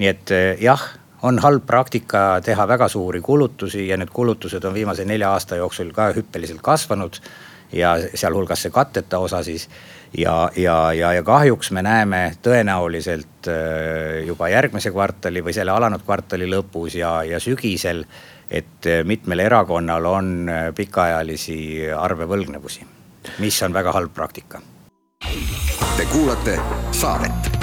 nii 0.00 0.08
et 0.08 0.32
eh, 0.32 0.56
jah, 0.64 0.82
on 1.28 1.38
halb 1.44 1.66
praktika 1.68 2.40
teha 2.44 2.66
väga 2.68 2.88
suuri 2.88 3.20
kulutusi 3.20 3.88
ja 3.88 3.98
need 4.00 4.12
kulutused 4.12 4.64
on 4.64 4.74
viimase 4.74 5.04
nelja 5.04 5.34
aasta 5.34 5.60
jooksul 5.60 5.92
ka 5.92 6.12
hüppeliselt 6.16 6.64
kasvanud. 6.64 7.20
ja 7.72 7.92
sealhulgas 8.18 8.64
see 8.64 8.72
katteta 8.74 9.18
osa 9.22 9.44
siis 9.46 9.68
ja, 10.18 10.50
ja, 10.56 10.92
ja, 10.92 11.12
ja 11.12 11.22
kahjuks 11.22 11.70
me 11.70 11.84
näeme 11.86 12.32
tõenäoliselt 12.42 13.46
eh, 13.46 14.24
juba 14.26 14.48
järgmise 14.48 14.90
kvartali 14.90 15.44
või 15.44 15.54
selle 15.54 15.70
alanud 15.70 16.02
kvartali 16.02 16.50
lõpus 16.50 16.96
ja, 16.98 17.22
ja 17.22 17.38
sügisel. 17.40 18.04
et 18.50 18.86
eh, 18.86 19.04
mitmel 19.04 19.44
erakonnal 19.46 20.04
on 20.04 20.50
pikaajalisi 20.74 21.92
arvevõlgnevusi, 21.94 22.86
mis 23.38 23.62
on 23.62 23.72
väga 23.72 23.92
halb 23.92 24.14
praktika. 24.14 24.60
Te 25.96 26.06
kuulate 26.10 26.58
saadet 26.90 27.59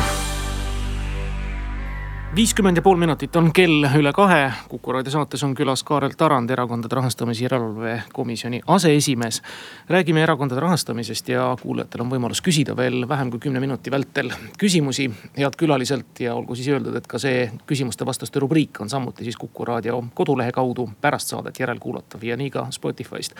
viiskümmend 2.35 2.77
ja 2.77 2.81
pool 2.83 2.97
minutit 2.99 3.35
on 3.35 3.51
kell 3.55 3.85
üle 3.95 4.11
kahe. 4.13 4.51
kuku 4.69 4.91
raadio 4.91 5.11
saates 5.11 5.43
on 5.43 5.53
külas 5.55 5.83
Kaarel 5.87 6.11
Tarand, 6.17 6.49
erakondade 6.49 6.95
rahastamise 6.95 7.43
järelevalve 7.45 8.03
komisjoni 8.13 8.61
aseesimees. 8.67 9.41
räägime 9.89 10.23
erakondade 10.23 10.61
rahastamisest 10.61 11.29
ja 11.29 11.55
kuulajatel 11.61 12.01
on 12.01 12.11
võimalus 12.11 12.41
küsida 12.43 12.75
veel 12.77 13.07
vähem 13.09 13.31
kui 13.31 13.39
kümne 13.39 13.59
minuti 13.59 13.91
vältel 13.91 14.31
küsimusi 14.59 15.11
head 15.37 15.55
külaliselt. 15.57 16.19
ja 16.19 16.35
olgu 16.35 16.55
siis 16.55 16.67
öeldud, 16.67 16.95
et 16.95 17.07
ka 17.07 17.19
see 17.19 17.51
küsimuste-vastuste 17.67 18.39
rubriik 18.39 18.81
on 18.81 18.89
samuti 18.89 19.23
siis 19.23 19.37
Kuku 19.37 19.65
raadio 19.65 20.03
kodulehe 20.13 20.51
kaudu 20.51 20.89
pärast 21.01 21.27
saadet 21.27 21.59
järelkuulatav 21.59 22.23
ja 22.23 22.37
nii 22.37 22.49
ka 22.49 22.67
Spotify'st. 22.71 23.35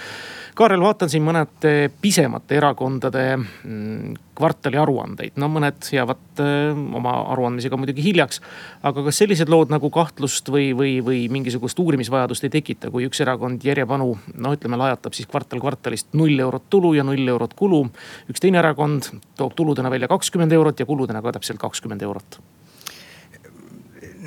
Kaarel, 0.56 0.82
vaatan 0.82 1.10
siin 1.10 1.24
mõned 1.24 1.92
pisemate 2.02 2.56
erakondade 2.56 3.38
mm, 3.38 4.16
kvartali 4.36 4.78
aruandeid, 4.78 5.36
no 5.36 5.50
mõned 5.52 5.92
jäävad 5.92 6.27
jäävad 6.40 6.96
oma 6.96 7.14
aruandmisega 7.32 7.78
muidugi 7.78 8.04
hiljaks. 8.04 8.42
aga 8.84 9.04
kas 9.04 9.18
sellised 9.18 9.50
lood 9.50 9.70
nagu 9.70 9.90
kahtlust 9.90 10.50
või, 10.50 10.74
või, 10.76 11.04
või 11.04 11.30
mingisugust 11.30 11.80
uurimisvajadust 11.80 12.44
ei 12.44 12.50
tekita, 12.50 12.92
kui 12.92 13.06
üks 13.08 13.22
erakond 13.22 13.64
järjepanu, 13.64 14.18
no 14.36 14.54
ütleme, 14.54 14.78
lajatab 14.78 15.14
siis 15.14 15.28
kvartal 15.28 15.60
kvartalist 15.60 16.14
null 16.14 16.40
eurot 16.40 16.70
tulu 16.70 16.94
ja 16.94 17.04
null 17.04 17.28
eurot 17.28 17.54
kulu. 17.54 17.88
üks 18.30 18.40
teine 18.40 18.60
erakond 18.60 19.10
toob 19.38 19.56
tuludena 19.56 19.90
välja 19.90 20.08
kakskümmend 20.08 20.52
eurot 20.52 20.80
ja 20.80 20.86
kuludena 20.86 21.22
ka 21.22 21.32
täpselt 21.32 21.60
kakskümmend 21.60 22.02
eurot. 22.02 22.40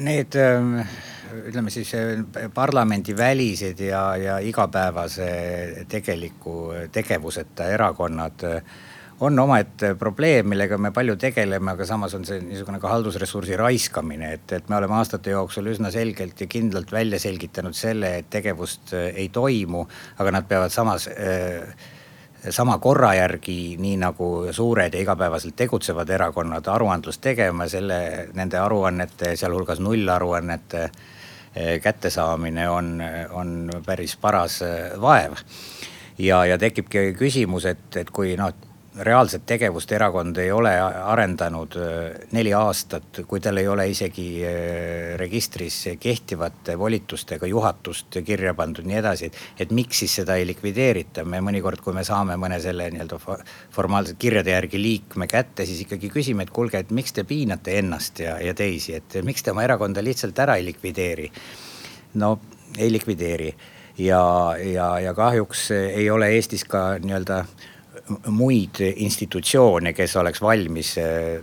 Need 0.00 0.36
ütleme 1.30 1.70
siis 1.70 1.92
parlamendivälised 2.54 3.80
ja, 3.80 4.16
ja 4.16 4.38
igapäevase 4.38 5.84
tegeliku 5.88 6.72
tegevuseta 6.92 7.68
erakonnad 7.70 8.46
on 9.20 9.38
omaette 9.38 9.94
probleem, 10.00 10.48
millega 10.48 10.78
me 10.80 10.90
palju 10.96 11.16
tegeleme, 11.20 11.74
aga 11.74 11.86
samas 11.86 12.14
on 12.16 12.24
see 12.24 12.40
niisugune 12.44 12.80
ka 12.80 12.88
haldusressursi 12.88 13.58
raiskamine, 13.60 14.32
et, 14.38 14.52
et 14.56 14.68
me 14.72 14.78
oleme 14.78 14.96
aastate 14.96 15.34
jooksul 15.34 15.68
üsna 15.72 15.92
selgelt 15.92 16.40
ja 16.40 16.48
kindlalt 16.50 16.92
välja 16.92 17.20
selgitanud 17.20 17.76
selle, 17.76 18.14
et 18.22 18.30
tegevust 18.32 18.94
ei 18.96 19.28
toimu, 19.28 19.84
aga 20.18 20.34
nad 20.38 20.48
peavad 20.48 20.72
samas 20.72 21.08
äh, 21.12 21.74
sama 22.48 22.78
korra 22.80 23.12
järgi, 23.18 23.76
nii 23.80 24.00
nagu 24.00 24.30
suured 24.56 24.96
ja 24.96 25.04
igapäevaselt 25.04 25.56
tegutsevad 25.56 26.08
erakonnad 26.16 26.72
aruandlust 26.72 27.20
tegema, 27.20 27.68
selle, 27.68 28.28
nende 28.34 28.58
aruannete, 28.58 29.34
sealhulgas 29.36 29.84
nullaruannete 29.84 30.88
Eh, 31.54 31.80
kättesaamine 31.80 32.68
on, 32.70 33.02
on 33.30 33.70
päris 33.86 34.16
paras 34.16 34.62
eh, 34.62 35.00
vaev. 35.00 35.32
ja, 36.18 36.44
ja 36.44 36.58
tekibki 36.58 37.10
küsimus, 37.18 37.64
et, 37.66 37.96
et 37.96 38.10
kui 38.14 38.36
noh 38.38 38.52
reaalset 38.98 39.44
tegevust 39.46 39.92
erakond 39.94 40.38
ei 40.42 40.50
ole 40.52 40.72
arendanud 40.82 41.76
äh, 41.78 41.92
neli 42.34 42.50
aastat, 42.56 43.20
kui 43.28 43.40
tal 43.40 43.60
ei 43.62 43.68
ole 43.70 43.86
isegi 43.90 44.26
äh, 44.42 45.14
registris 45.20 45.76
kehtivate 46.00 46.74
volitustega 46.78 47.46
juhatust 47.46 48.18
kirja 48.26 48.54
pandud, 48.58 48.88
nii 48.90 48.98
edasi. 48.98 49.30
et 49.58 49.70
miks 49.70 50.02
siis 50.02 50.18
seda 50.20 50.34
ei 50.40 50.46
likvideerita, 50.48 51.24
me 51.24 51.38
mõnikord, 51.44 51.82
kui 51.84 51.94
me 51.94 52.04
saame 52.04 52.34
mõne 52.40 52.58
selle 52.60 52.90
nii-öelda 52.90 53.20
formaalselt 53.70 54.18
kirjade 54.18 54.56
järgi 54.56 54.82
liikme 54.82 55.30
kätte, 55.30 55.66
siis 55.66 55.84
ikkagi 55.86 56.10
küsime, 56.10 56.42
et 56.42 56.54
kuulge, 56.54 56.82
et 56.82 56.90
miks 56.90 57.14
te 57.14 57.24
piinate 57.24 57.78
ennast 57.78 58.24
ja, 58.26 58.40
ja 58.42 58.54
teisi, 58.58 58.98
et 58.98 59.20
miks 59.22 59.46
te 59.46 59.54
oma 59.54 59.66
erakonda 59.68 60.02
lihtsalt 60.02 60.38
ära 60.42 60.58
ei 60.58 60.66
likvideeri. 60.66 61.30
no 62.14 62.38
ei 62.78 62.90
likvideeri 62.92 63.54
ja, 63.98 64.22
ja, 64.58 64.98
ja 65.00 65.14
kahjuks 65.14 65.70
ei 65.70 66.10
ole 66.10 66.34
Eestis 66.34 66.64
ka 66.64 66.98
nii-öelda 66.98 67.44
muid 68.34 68.80
institutsioone, 68.80 69.92
kes 69.96 70.16
oleks 70.20 70.42
valmis 70.42 70.92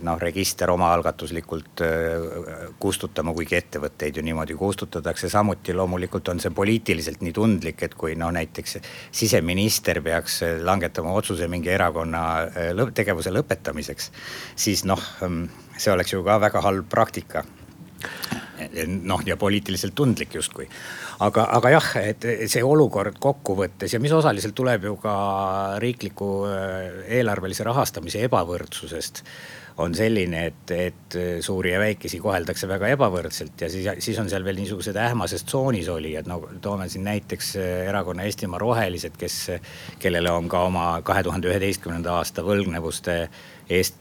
noh, 0.06 0.20
register 0.22 0.72
omaalgatuslikult 0.74 1.84
äh, 1.86 2.26
kustutama, 2.80 3.34
kuigi 3.36 3.58
ettevõtteid 3.60 4.20
ju 4.20 4.26
niimoodi 4.26 4.58
kustutatakse. 4.58 5.30
samuti 5.30 5.74
loomulikult 5.74 6.28
on 6.34 6.42
see 6.44 6.52
poliitiliselt 6.56 7.22
nii 7.22 7.34
tundlik, 7.34 7.84
et 7.84 7.96
kui 7.96 8.16
no 8.16 8.32
näiteks 8.32 8.78
siseminister 9.12 10.02
peaks 10.02 10.42
langetama 10.64 11.14
otsuse 11.14 11.48
mingi 11.48 11.72
erakonna 11.74 12.24
äh, 12.44 12.84
tegevuse 12.94 13.32
lõpetamiseks, 13.34 14.12
siis 14.56 14.84
noh, 14.86 15.02
see 15.78 15.94
oleks 15.94 16.14
ju 16.14 16.24
ka 16.24 16.40
väga 16.42 16.62
halb 16.62 16.90
praktika 16.90 17.46
noh, 19.04 19.22
ja 19.26 19.38
poliitiliselt 19.38 19.96
tundlik 19.96 20.36
justkui. 20.36 20.68
Aga, 21.24 21.48
aga 21.58 21.74
jah, 21.74 21.92
et 22.12 22.28
see 22.50 22.64
olukord 22.66 23.18
kokkuvõttes 23.22 23.94
ja 23.94 24.02
mis 24.04 24.14
osaliselt 24.14 24.56
tuleb 24.58 24.90
ju 24.90 24.98
ka 25.02 25.16
riikliku 25.84 26.32
äh, 26.50 27.06
eelarvelise 27.20 27.66
rahastamise 27.68 28.26
ebavõrdsusest 28.28 29.24
on 29.78 29.94
selline, 29.94 30.40
et, 30.50 30.72
et 30.74 31.16
suuri 31.46 31.70
ja 31.76 31.80
väikesi 31.82 32.18
koheldakse 32.22 32.66
väga 32.70 32.90
ebavõrdselt 32.96 33.62
ja 33.62 33.70
siis, 33.70 33.86
siis 34.02 34.18
on 34.18 34.30
seal 34.30 34.46
veel 34.46 34.58
niisugused 34.58 34.98
ähmases 34.98 35.46
tsoonis 35.46 35.90
olijad, 35.94 36.26
no 36.30 36.40
toome 36.62 36.88
siin 36.90 37.06
näiteks 37.06 37.52
äh, 37.62 37.68
erakonna 37.90 38.26
Eestimaa 38.26 38.62
Rohelised, 38.62 39.18
kes, 39.18 39.38
kellele 40.02 40.34
on 40.34 40.50
ka 40.50 40.66
oma 40.70 40.88
kahe 41.06 41.22
tuhande 41.26 41.50
üheteistkümnenda 41.52 42.18
aasta 42.18 42.46
võlgnevuste 42.46 43.24
eest 43.70 43.98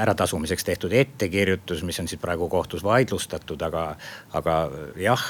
äratasumiseks 0.00 0.64
tehtud 0.66 0.92
ettekirjutus, 0.92 1.84
mis 1.86 2.00
on 2.02 2.08
siis 2.10 2.20
praegu 2.20 2.48
kohtus 2.50 2.82
vaidlustatud, 2.84 3.62
aga, 3.62 3.92
aga 4.34 4.56
jah 4.98 5.28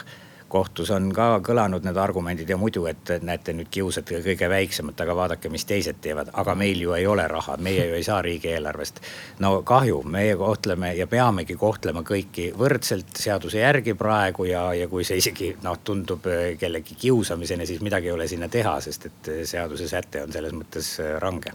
kohtus 0.55 0.91
on 0.95 1.09
ka 1.15 1.41
kõlanud 1.43 1.83
need 1.87 1.99
argumendid 1.99 2.51
ja 2.51 2.57
muidu, 2.61 2.85
et 2.87 3.11
näete 3.27 3.53
nüüd 3.57 3.71
kiusate 3.75 4.21
kõige 4.23 4.49
väiksemat, 4.51 5.01
aga 5.03 5.17
vaadake, 5.19 5.51
mis 5.51 5.67
teised 5.67 5.99
teevad, 6.05 6.31
aga 6.33 6.55
meil 6.59 6.83
ju 6.85 6.95
ei 6.95 7.07
ole 7.11 7.27
raha, 7.31 7.57
meie 7.59 7.89
ju 7.89 7.97
ei 7.99 8.07
saa 8.07 8.21
riigieelarvest. 8.23 9.01
no 9.43 9.63
kahju, 9.67 10.03
meie 10.03 10.37
kohtleme 10.39 10.95
ja 10.95 11.07
peamegi 11.11 11.57
kohtlema 11.59 12.05
kõiki 12.07 12.53
võrdselt 12.59 13.19
seaduse 13.19 13.59
järgi 13.59 13.97
praegu 13.99 14.47
ja, 14.51 14.69
ja 14.75 14.89
kui 14.89 15.05
see 15.05 15.19
isegi 15.19 15.57
noh, 15.63 15.81
tundub 15.85 16.29
kellegi 16.61 16.95
kiusamisena, 17.01 17.67
siis 17.67 17.83
midagi 17.83 18.13
ei 18.13 18.15
ole 18.15 18.29
sinna 18.31 18.49
teha, 18.49 18.79
sest 18.81 19.11
et 19.11 19.35
seaduse 19.51 19.89
säte 19.91 20.23
on 20.23 20.33
selles 20.33 20.55
mõttes 20.55 20.95
range 21.19 21.51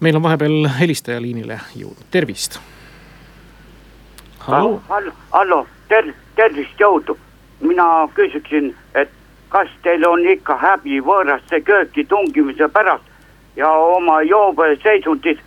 meil 0.00 0.16
on 0.16 0.22
vahepeal 0.22 0.68
helistaja 0.78 1.20
liinile 1.22 1.60
jõudnud, 1.76 2.06
tervist. 2.10 2.58
hallo. 4.46 4.80
hallo, 5.30 5.66
ter-, 5.88 6.14
tervist, 6.36 6.78
jõudu. 6.80 7.18
Mina 7.60 8.08
küsiksin, 8.14 8.74
et 8.94 9.10
kas 9.48 9.68
teil 9.82 10.04
on 10.06 10.24
ikka 10.28 10.56
häbi 10.56 11.00
võõraste 11.04 11.60
kööki 11.64 12.04
tungimise 12.04 12.68
pärast 12.68 13.04
ja 13.56 13.70
oma 13.70 14.22
joobeseisundis 14.22 15.38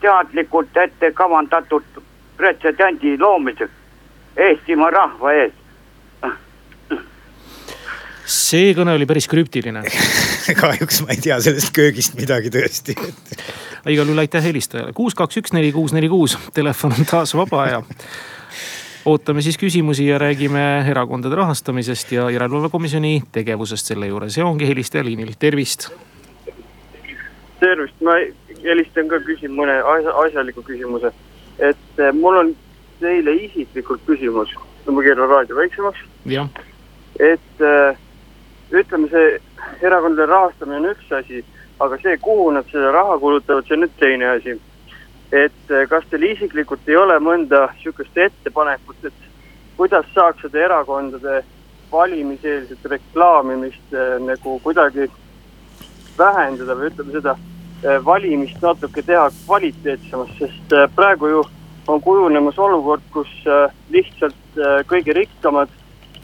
teadlikult 0.00 0.76
ette 0.76 1.12
kavandatud 1.12 2.02
pretsedendi 2.36 3.16
loomiseks 3.18 3.72
Eestimaa 4.36 4.90
rahva 4.92 5.32
ees? 5.32 5.54
See 8.26 8.72
kõne 8.74 8.96
oli 8.98 9.06
päris 9.06 9.28
krüptiline. 9.30 9.84
Kahjuks 10.60 11.00
ma 11.06 11.14
ei 11.14 11.20
tea 11.22 11.38
sellest 11.40 11.70
köögist 11.74 12.18
midagi 12.18 12.50
tõesti. 12.52 12.96
Igal 13.86 14.02
juhul 14.02 14.18
aitäh 14.18 14.42
helistajale, 14.42 14.90
kuus, 14.96 15.14
kaks, 15.14 15.38
üks, 15.40 15.54
neli, 15.54 15.70
kuus, 15.72 15.94
neli, 15.94 16.10
kuus, 16.10 16.34
telefon 16.54 16.96
on 16.98 17.06
taas 17.06 17.36
vaba 17.38 17.68
ja 17.70 17.80
ootame 19.06 19.42
siis 19.42 19.58
küsimusi 19.58 20.06
ja 20.06 20.18
räägime 20.18 20.62
erakondade 20.90 21.34
rahastamisest 21.34 22.12
ja 22.12 22.30
järelevalvekomisjoni 22.30 23.22
tegevusest 23.32 23.86
selle 23.92 24.06
juures 24.06 24.36
ja 24.36 24.46
ongi 24.46 24.68
helistaja 24.68 25.04
liinil, 25.04 25.32
tervist. 25.38 25.90
tervist, 27.60 28.00
ma 28.00 28.18
helistan 28.64 29.08
ka, 29.08 29.20
küsin 29.26 29.54
mõne 29.54 29.78
asjaliku 30.26 30.62
küsimuse. 30.62 31.12
et 31.58 31.98
eh, 31.98 32.12
mul 32.12 32.36
on 32.36 32.56
teile 33.00 33.34
isiklikult 33.46 34.02
küsimus, 34.06 34.50
ma 34.86 35.02
keeran 35.02 35.28
raadio 35.28 35.56
väiksemaks. 35.56 35.98
et 37.20 37.62
äh, 37.62 37.96
ütleme, 38.70 39.08
see 39.08 39.38
erakondade 39.82 40.26
rahastamine 40.30 40.80
on 40.80 40.90
üks 40.90 41.12
asi, 41.12 41.44
aga 41.80 41.98
see, 42.02 42.16
kuhu 42.22 42.50
nad 42.50 42.66
selle 42.72 42.90
raha 42.92 43.18
kulutavad, 43.18 43.66
see 43.66 43.76
on 43.76 43.84
nüüd 43.84 43.94
teine 44.00 44.30
asi. 44.34 44.56
Et 45.32 45.70
eh, 45.70 45.86
kas 45.90 46.04
teil 46.10 46.26
isiklikult 46.30 46.86
ei 46.88 46.96
ole 46.96 47.16
mõnda 47.22 47.66
sihukest 47.80 48.18
ettepanekut, 48.26 49.08
et 49.08 49.28
kuidas 49.76 50.06
saaks 50.14 50.44
seda 50.46 50.62
erakondade 50.68 51.42
valimiseelset 51.92 52.84
reklaamimist 52.90 53.94
äh, 53.94 54.16
nagu 54.22 54.58
kuidagi 54.62 55.08
vähendada 56.18 56.76
või 56.78 56.90
ütleme 56.90 57.16
seda 57.18 57.36
äh, 57.36 57.98
valimist 58.04 58.62
natuke 58.62 59.02
teha 59.02 59.28
kvaliteetsemaks, 59.44 60.38
sest 60.38 60.76
praegu 60.94 61.32
ju 61.32 61.44
on 61.86 62.00
kujunemas 62.02 62.56
olukord, 62.58 63.02
kus 63.14 63.30
lihtsalt 63.94 64.56
kõige 64.90 65.14
rikkamad 65.14 65.70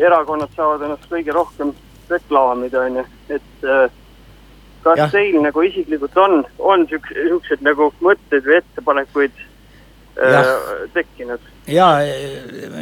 erakonnad 0.02 0.50
saavad 0.56 0.82
ennast 0.82 1.06
kõige 1.06 1.30
rohkem 1.36 1.70
reklaamida, 2.10 2.80
on 2.88 2.98
ju, 2.98 3.04
et 3.36 3.66
kas 4.82 4.98
ja. 4.98 5.08
teil 5.12 5.38
nagu 5.42 5.62
isiklikult 5.66 6.16
on, 6.18 6.42
on 6.58 6.86
siukseid 6.90 7.62
nagu 7.64 7.90
mõtteid 8.04 8.46
või 8.46 8.58
ettepanekuid 8.60 9.42
äh, 10.18 10.52
tekkinud? 10.96 11.50
ja, 11.70 11.94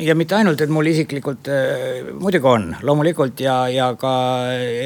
ja 0.01 0.15
mitte 0.17 0.37
ainult, 0.39 0.61
et 0.61 0.71
mul 0.73 0.89
isiklikult 0.91 1.49
äh, 1.53 2.11
muidugi 2.17 2.49
on, 2.49 2.67
loomulikult 2.87 3.41
ja, 3.45 3.57
ja 3.71 3.91
ka 4.01 4.13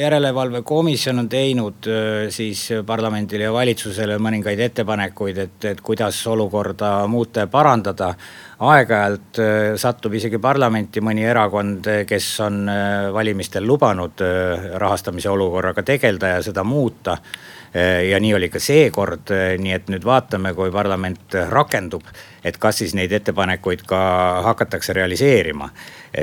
järelevalvekomisjon 0.00 1.22
on 1.22 1.28
teinud 1.30 1.88
äh, 1.90 2.26
siis 2.34 2.66
parlamendile 2.86 3.48
ja 3.48 3.52
valitsusele 3.54 4.18
mõningaid 4.22 4.60
ettepanekuid, 4.66 5.40
et, 5.46 5.68
et 5.70 5.82
kuidas 5.84 6.18
olukorda 6.30 6.92
muuta 7.10 7.44
ja 7.44 7.50
parandada 7.52 8.12
aeg-ajalt 8.64 9.42
äh, 9.42 9.56
satub 9.80 10.14
isegi 10.18 10.40
parlamenti 10.42 11.02
mõni 11.04 11.26
erakond, 11.28 11.90
kes 12.08 12.30
on 12.44 12.64
valimistel 13.14 13.66
lubanud 13.66 14.22
rahastamise 14.80 15.30
olukorraga 15.30 15.84
tegeleda 15.86 16.36
ja 16.36 16.46
seda 16.46 16.64
muuta. 16.66 17.18
Ja 17.74 18.20
nii 18.22 18.34
oli 18.36 18.48
ka 18.52 18.60
seekord, 18.62 19.32
nii 19.58 19.72
et 19.74 19.88
nüüd 19.90 20.04
vaatame, 20.06 20.52
kui 20.54 20.70
parlament 20.70 21.34
rakendub, 21.50 22.06
et 22.44 22.58
kas 22.62 22.78
siis 22.82 22.94
neid 22.94 23.12
ettepanekuid 23.12 23.82
ka 23.88 24.00
hakatakse 24.46 24.94
realiseerima. 24.94 25.70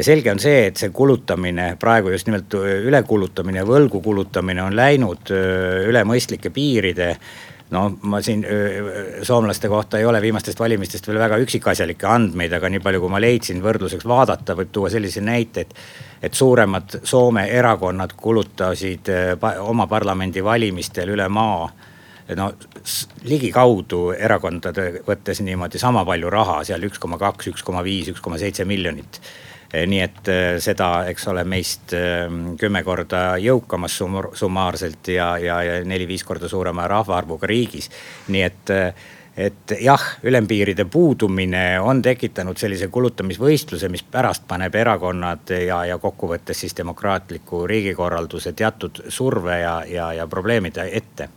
selge 0.01 0.31
on 0.31 0.39
see, 0.39 0.67
et 0.67 0.77
see 0.77 0.89
kulutamine 0.95 1.75
praegu 1.79 2.13
just 2.13 2.27
nimelt 2.27 2.53
ülekulutamine, 2.55 3.65
võlgu 3.67 4.01
kulutamine 4.01 4.63
on 4.63 4.75
läinud 4.75 5.33
üle 5.87 6.03
mõistlike 6.07 6.53
piiride 6.55 7.17
no 7.71 7.83
ma 8.01 8.21
siin 8.21 8.45
soomlaste 9.23 9.69
kohta 9.71 9.99
ei 9.99 10.05
ole 10.05 10.21
viimastest 10.21 10.59
valimistest 10.59 11.07
veel 11.07 11.19
väga 11.21 11.37
üksikasjalikke 11.43 12.07
andmeid, 12.07 12.53
aga 12.57 12.69
nii 12.69 12.81
palju, 12.83 13.03
kui 13.03 13.13
ma 13.13 13.21
leidsin 13.23 13.61
võrdluseks 13.63 14.07
vaadata, 14.07 14.57
võib 14.59 14.73
tuua 14.75 14.89
sellise 14.91 15.23
näite, 15.23 15.67
et. 15.67 15.77
et 16.21 16.33
suuremad 16.37 16.99
Soome 17.03 17.47
erakonnad 17.49 18.13
kulutasid 18.17 19.09
oma 19.61 19.87
parlamendivalimistel 19.87 21.15
üle 21.15 21.29
maa 21.29 21.69
no 22.37 22.51
ligikaudu 23.27 24.11
erakondade 24.15 25.01
võttes 25.07 25.41
niimoodi 25.43 25.79
sama 25.81 26.03
palju 26.07 26.29
raha 26.31 26.61
seal 26.67 26.83
üks 26.87 26.99
koma 27.01 27.19
kaks, 27.21 27.49
üks 27.51 27.63
koma 27.65 27.83
viis, 27.83 28.11
üks 28.13 28.21
koma 28.23 28.39
seitse 28.41 28.65
miljonit 28.65 29.21
nii 29.73 30.01
et 30.03 30.27
eh, 30.31 30.57
seda, 30.59 30.89
eks 31.11 31.27
ole, 31.31 31.45
meist 31.47 31.95
ehm, 31.95 32.57
kümme 32.59 32.83
korda 32.83 33.37
jõukamas 33.39 33.95
summaarselt 34.39 35.11
ja, 35.13 35.31
ja, 35.39 35.61
ja 35.63 35.79
neli-viis 35.87 36.25
korda 36.27 36.49
suurema 36.51 36.87
rahvaarvuga 36.91 37.47
riigis. 37.47 37.89
nii 38.27 38.43
et, 38.43 38.73
eh, 38.75 38.93
et 39.47 39.75
jah, 39.79 40.03
ülempiiride 40.27 40.85
puudumine 40.91 41.79
on 41.79 42.01
tekitanud 42.01 42.59
sellise 42.59 42.91
kulutamisvõistluse, 42.91 43.89
mis 43.89 44.03
pärast 44.03 44.43
paneb 44.47 44.75
erakonnad 44.75 45.55
ja, 45.55 45.85
ja 45.85 45.97
kokkuvõttes 45.97 46.65
siis 46.65 46.75
demokraatliku 46.77 47.65
riigikorralduse 47.67 48.53
teatud 48.53 49.05
surve 49.07 49.59
ja, 49.63 49.81
ja, 49.87 50.13
ja 50.19 50.27
probleemide 50.27 50.89
ette 50.91 51.29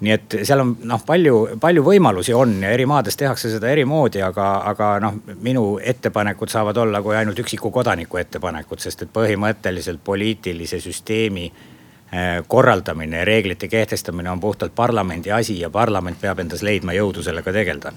nii 0.00 0.12
et 0.12 0.36
seal 0.44 0.60
on 0.60 0.74
noh, 0.84 1.00
palju, 1.06 1.36
palju 1.60 1.84
võimalusi 1.84 2.34
on 2.36 2.58
ja 2.62 2.72
eri 2.74 2.84
maades 2.88 3.16
tehakse 3.16 3.50
seda 3.52 3.70
eri 3.72 3.86
moodi, 3.88 4.20
aga, 4.24 4.48
aga 4.72 4.90
noh, 5.00 5.16
minu 5.44 5.64
ettepanekud 5.80 6.52
saavad 6.52 6.76
olla 6.82 7.00
kui 7.02 7.16
ainult 7.16 7.40
üksiku 7.40 7.70
kodaniku 7.72 8.20
ettepanekud, 8.20 8.82
sest 8.82 9.06
et 9.06 9.14
põhimõtteliselt 9.14 10.02
poliitilise 10.04 10.80
süsteemi 10.84 11.46
eh, 11.46 12.42
korraldamine 12.48 13.22
ja 13.22 13.24
reeglite 13.28 13.72
kehtestamine 13.72 14.30
on 14.30 14.40
puhtalt 14.40 14.74
parlamendi 14.76 15.32
asi 15.32 15.60
ja 15.60 15.70
parlament 15.70 16.20
peab 16.20 16.44
endas 16.44 16.62
leidma 16.66 16.96
jõudu 16.96 17.24
sellega 17.24 17.56
tegeleda 17.56 17.94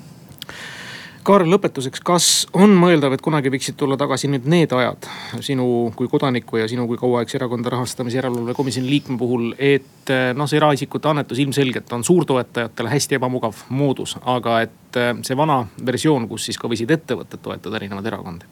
Kaarel, 1.30 1.52
lõpetuseks, 1.54 2.02
kas 2.02 2.28
on 2.58 2.72
mõeldav, 2.74 3.14
et 3.14 3.22
kunagi 3.22 3.52
võiksid 3.54 3.76
tulla 3.78 3.94
tagasi 4.02 4.26
nüüd 4.34 4.48
need 4.50 4.72
ajad 4.74 5.06
sinu 5.46 5.68
kui 5.94 6.10
kodaniku 6.10 6.58
ja 6.58 6.66
sinu 6.66 6.88
kui 6.90 6.98
kauaaegse 6.98 7.38
erakonna 7.38 7.70
rahastamise 7.70 8.18
järelevalve 8.18 8.56
komisjoni 8.58 8.90
liikme 8.90 9.18
puhul, 9.22 9.52
et 9.62 10.10
noh, 10.34 10.50
see 10.50 10.58
eraisikute 10.58 11.12
annetus 11.12 11.38
ilmselgelt 11.44 11.94
on 11.94 12.08
suurtoetajatele 12.08 12.90
hästi 12.96 13.20
ebamugav 13.20 13.62
moodus, 13.70 14.16
aga 14.26 14.56
et 14.66 15.00
see 15.22 15.38
vana 15.38 15.60
versioon, 15.86 16.26
kus 16.32 16.50
siis 16.50 16.58
ka 16.58 16.72
võisid 16.72 16.98
ettevõtted 16.98 17.46
toetada 17.46 17.78
erinevaid 17.78 18.10
erakondi 18.10 18.50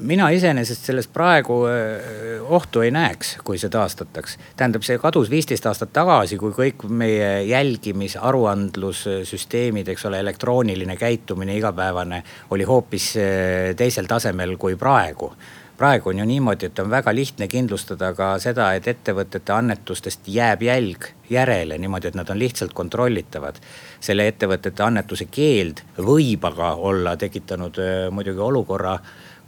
mina 0.00 0.28
iseenesest 0.30 0.84
selles 0.90 1.08
praegu 1.10 1.62
äh, 1.68 2.42
ohtu 2.52 2.84
ei 2.84 2.90
näeks, 2.94 3.36
kui 3.44 3.58
see 3.58 3.70
taastataks. 3.72 4.36
tähendab, 4.56 4.84
see 4.86 4.98
kadus 4.98 5.30
viisteist 5.30 5.66
aastat 5.66 5.92
tagasi, 5.96 6.38
kui 6.40 6.52
kõik 6.56 6.84
meie 6.88 7.30
jälgimis, 7.48 8.16
aruandlussüsteemid, 8.16 9.88
eks 9.88 10.06
ole, 10.10 10.20
elektrooniline 10.20 10.96
käitumine, 10.96 11.56
igapäevane 11.58 12.22
oli 12.50 12.68
hoopis 12.68 13.14
äh, 13.16 13.72
teisel 13.76 14.10
tasemel 14.10 14.56
kui 14.60 14.76
praegu 14.76 15.32
praegu 15.80 16.10
on 16.10 16.18
ju 16.18 16.24
niimoodi, 16.28 16.68
et 16.68 16.78
on 16.78 16.90
väga 16.92 17.12
lihtne 17.14 17.46
kindlustada 17.48 18.10
ka 18.12 18.34
seda, 18.42 18.66
et 18.76 18.84
ettevõtete 18.90 19.54
annetustest 19.54 20.28
jääb 20.28 20.60
jälg 20.66 21.06
järele 21.32 21.78
niimoodi, 21.80 22.10
et 22.10 22.18
nad 22.18 22.28
on 22.28 22.38
lihtsalt 22.38 22.74
kontrollitavad. 22.76 23.56
selle 24.00 24.26
ettevõtete 24.28 24.82
annetuse 24.82 25.24
keeld 25.24 25.80
võib 25.96 26.44
aga 26.44 26.74
olla 26.74 27.16
tekitanud 27.16 27.80
äh, 27.80 28.10
muidugi 28.12 28.40
olukorra 28.44 28.98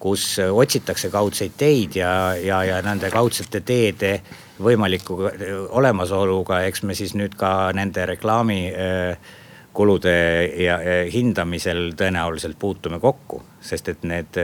kus 0.03 0.25
otsitakse 0.43 1.13
kaudseid 1.13 1.55
teid 1.59 1.97
ja, 2.01 2.35
ja, 2.35 2.63
ja 2.67 2.81
nende 2.83 3.11
kaudsete 3.13 3.61
teede 3.63 4.17
võimaliku 4.63 5.19
olemasoluga, 5.79 6.65
eks 6.67 6.83
me 6.83 6.97
siis 6.99 7.15
nüüd 7.19 7.37
ka 7.39 7.71
nende 7.77 8.07
reklaami 8.11 8.61
kulude 9.73 10.17
ja 10.59 10.79
hindamisel 11.13 11.95
tõenäoliselt 11.99 12.59
puutume 12.61 12.99
kokku, 13.01 13.41
sest 13.63 13.89
et 13.95 14.03
need 14.05 14.39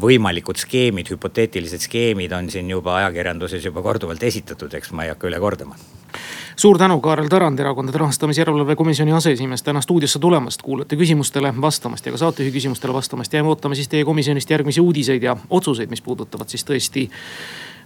võimalikud 0.00 0.58
skeemid, 0.60 1.10
hüpoteetilised 1.14 1.86
skeemid 1.86 2.32
on 2.32 2.50
siin 2.50 2.70
juba 2.70 2.96
ajakirjanduses 3.00 3.64
juba 3.64 3.82
korduvalt 3.82 4.22
esitatud, 4.22 4.74
eks 4.74 4.92
ma 4.92 5.06
ei 5.06 5.14
hakka 5.14 5.30
üle 5.30 5.40
kordama 5.40 5.78
suur 6.60 6.78
tänu, 6.78 7.00
Kaarel 7.00 7.28
Tarand, 7.28 7.58
Erakondade 7.58 7.98
Rahastamise 7.98 8.40
Järelevalve 8.40 8.76
Komisjoni 8.76 9.12
aseesimees 9.12 9.62
täna 9.62 9.80
stuudiosse 9.80 10.18
tulemast, 10.18 10.62
kuulate 10.62 10.96
küsimustele 10.96 11.54
vastamast 11.60 12.06
ja 12.06 12.12
ka 12.12 12.18
saatejuhi 12.20 12.52
küsimustele 12.52 12.92
vastamast. 12.92 13.32
jääme 13.32 13.48
ootama 13.48 13.74
siis 13.74 13.88
teie 13.88 14.04
komisjonist 14.04 14.50
järgmisi 14.50 14.80
uudiseid 14.80 15.22
ja 15.22 15.36
otsuseid, 15.50 15.90
mis 15.90 16.02
puudutavad 16.02 16.48
siis 16.48 16.64
tõesti 16.64 17.08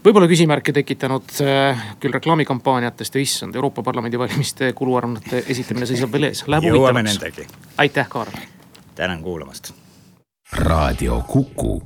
võib-olla 0.04 0.28
küsimärke 0.28 0.72
tekitanud 0.72 1.38
äh, 1.44 1.86
küll 2.00 2.12
reklaamikampaaniatest 2.12 3.14
ja 3.14 3.20
issand, 3.20 3.54
Euroopa 3.54 3.82
Parlamendi 3.82 4.18
valimiste 4.18 4.72
kuluaruannete 4.72 5.44
esitamine 5.48 5.86
seisab 5.86 6.12
veel 6.12 6.30
ees. 6.32 6.44
jõuame 6.48 7.06
nendegi. 7.06 7.46
aitäh, 7.78 8.08
Kaarel. 8.08 8.44
tänan 8.94 9.22
kuulamast 9.22 9.83
raadio 10.54 11.20
Kuku. 11.20 11.82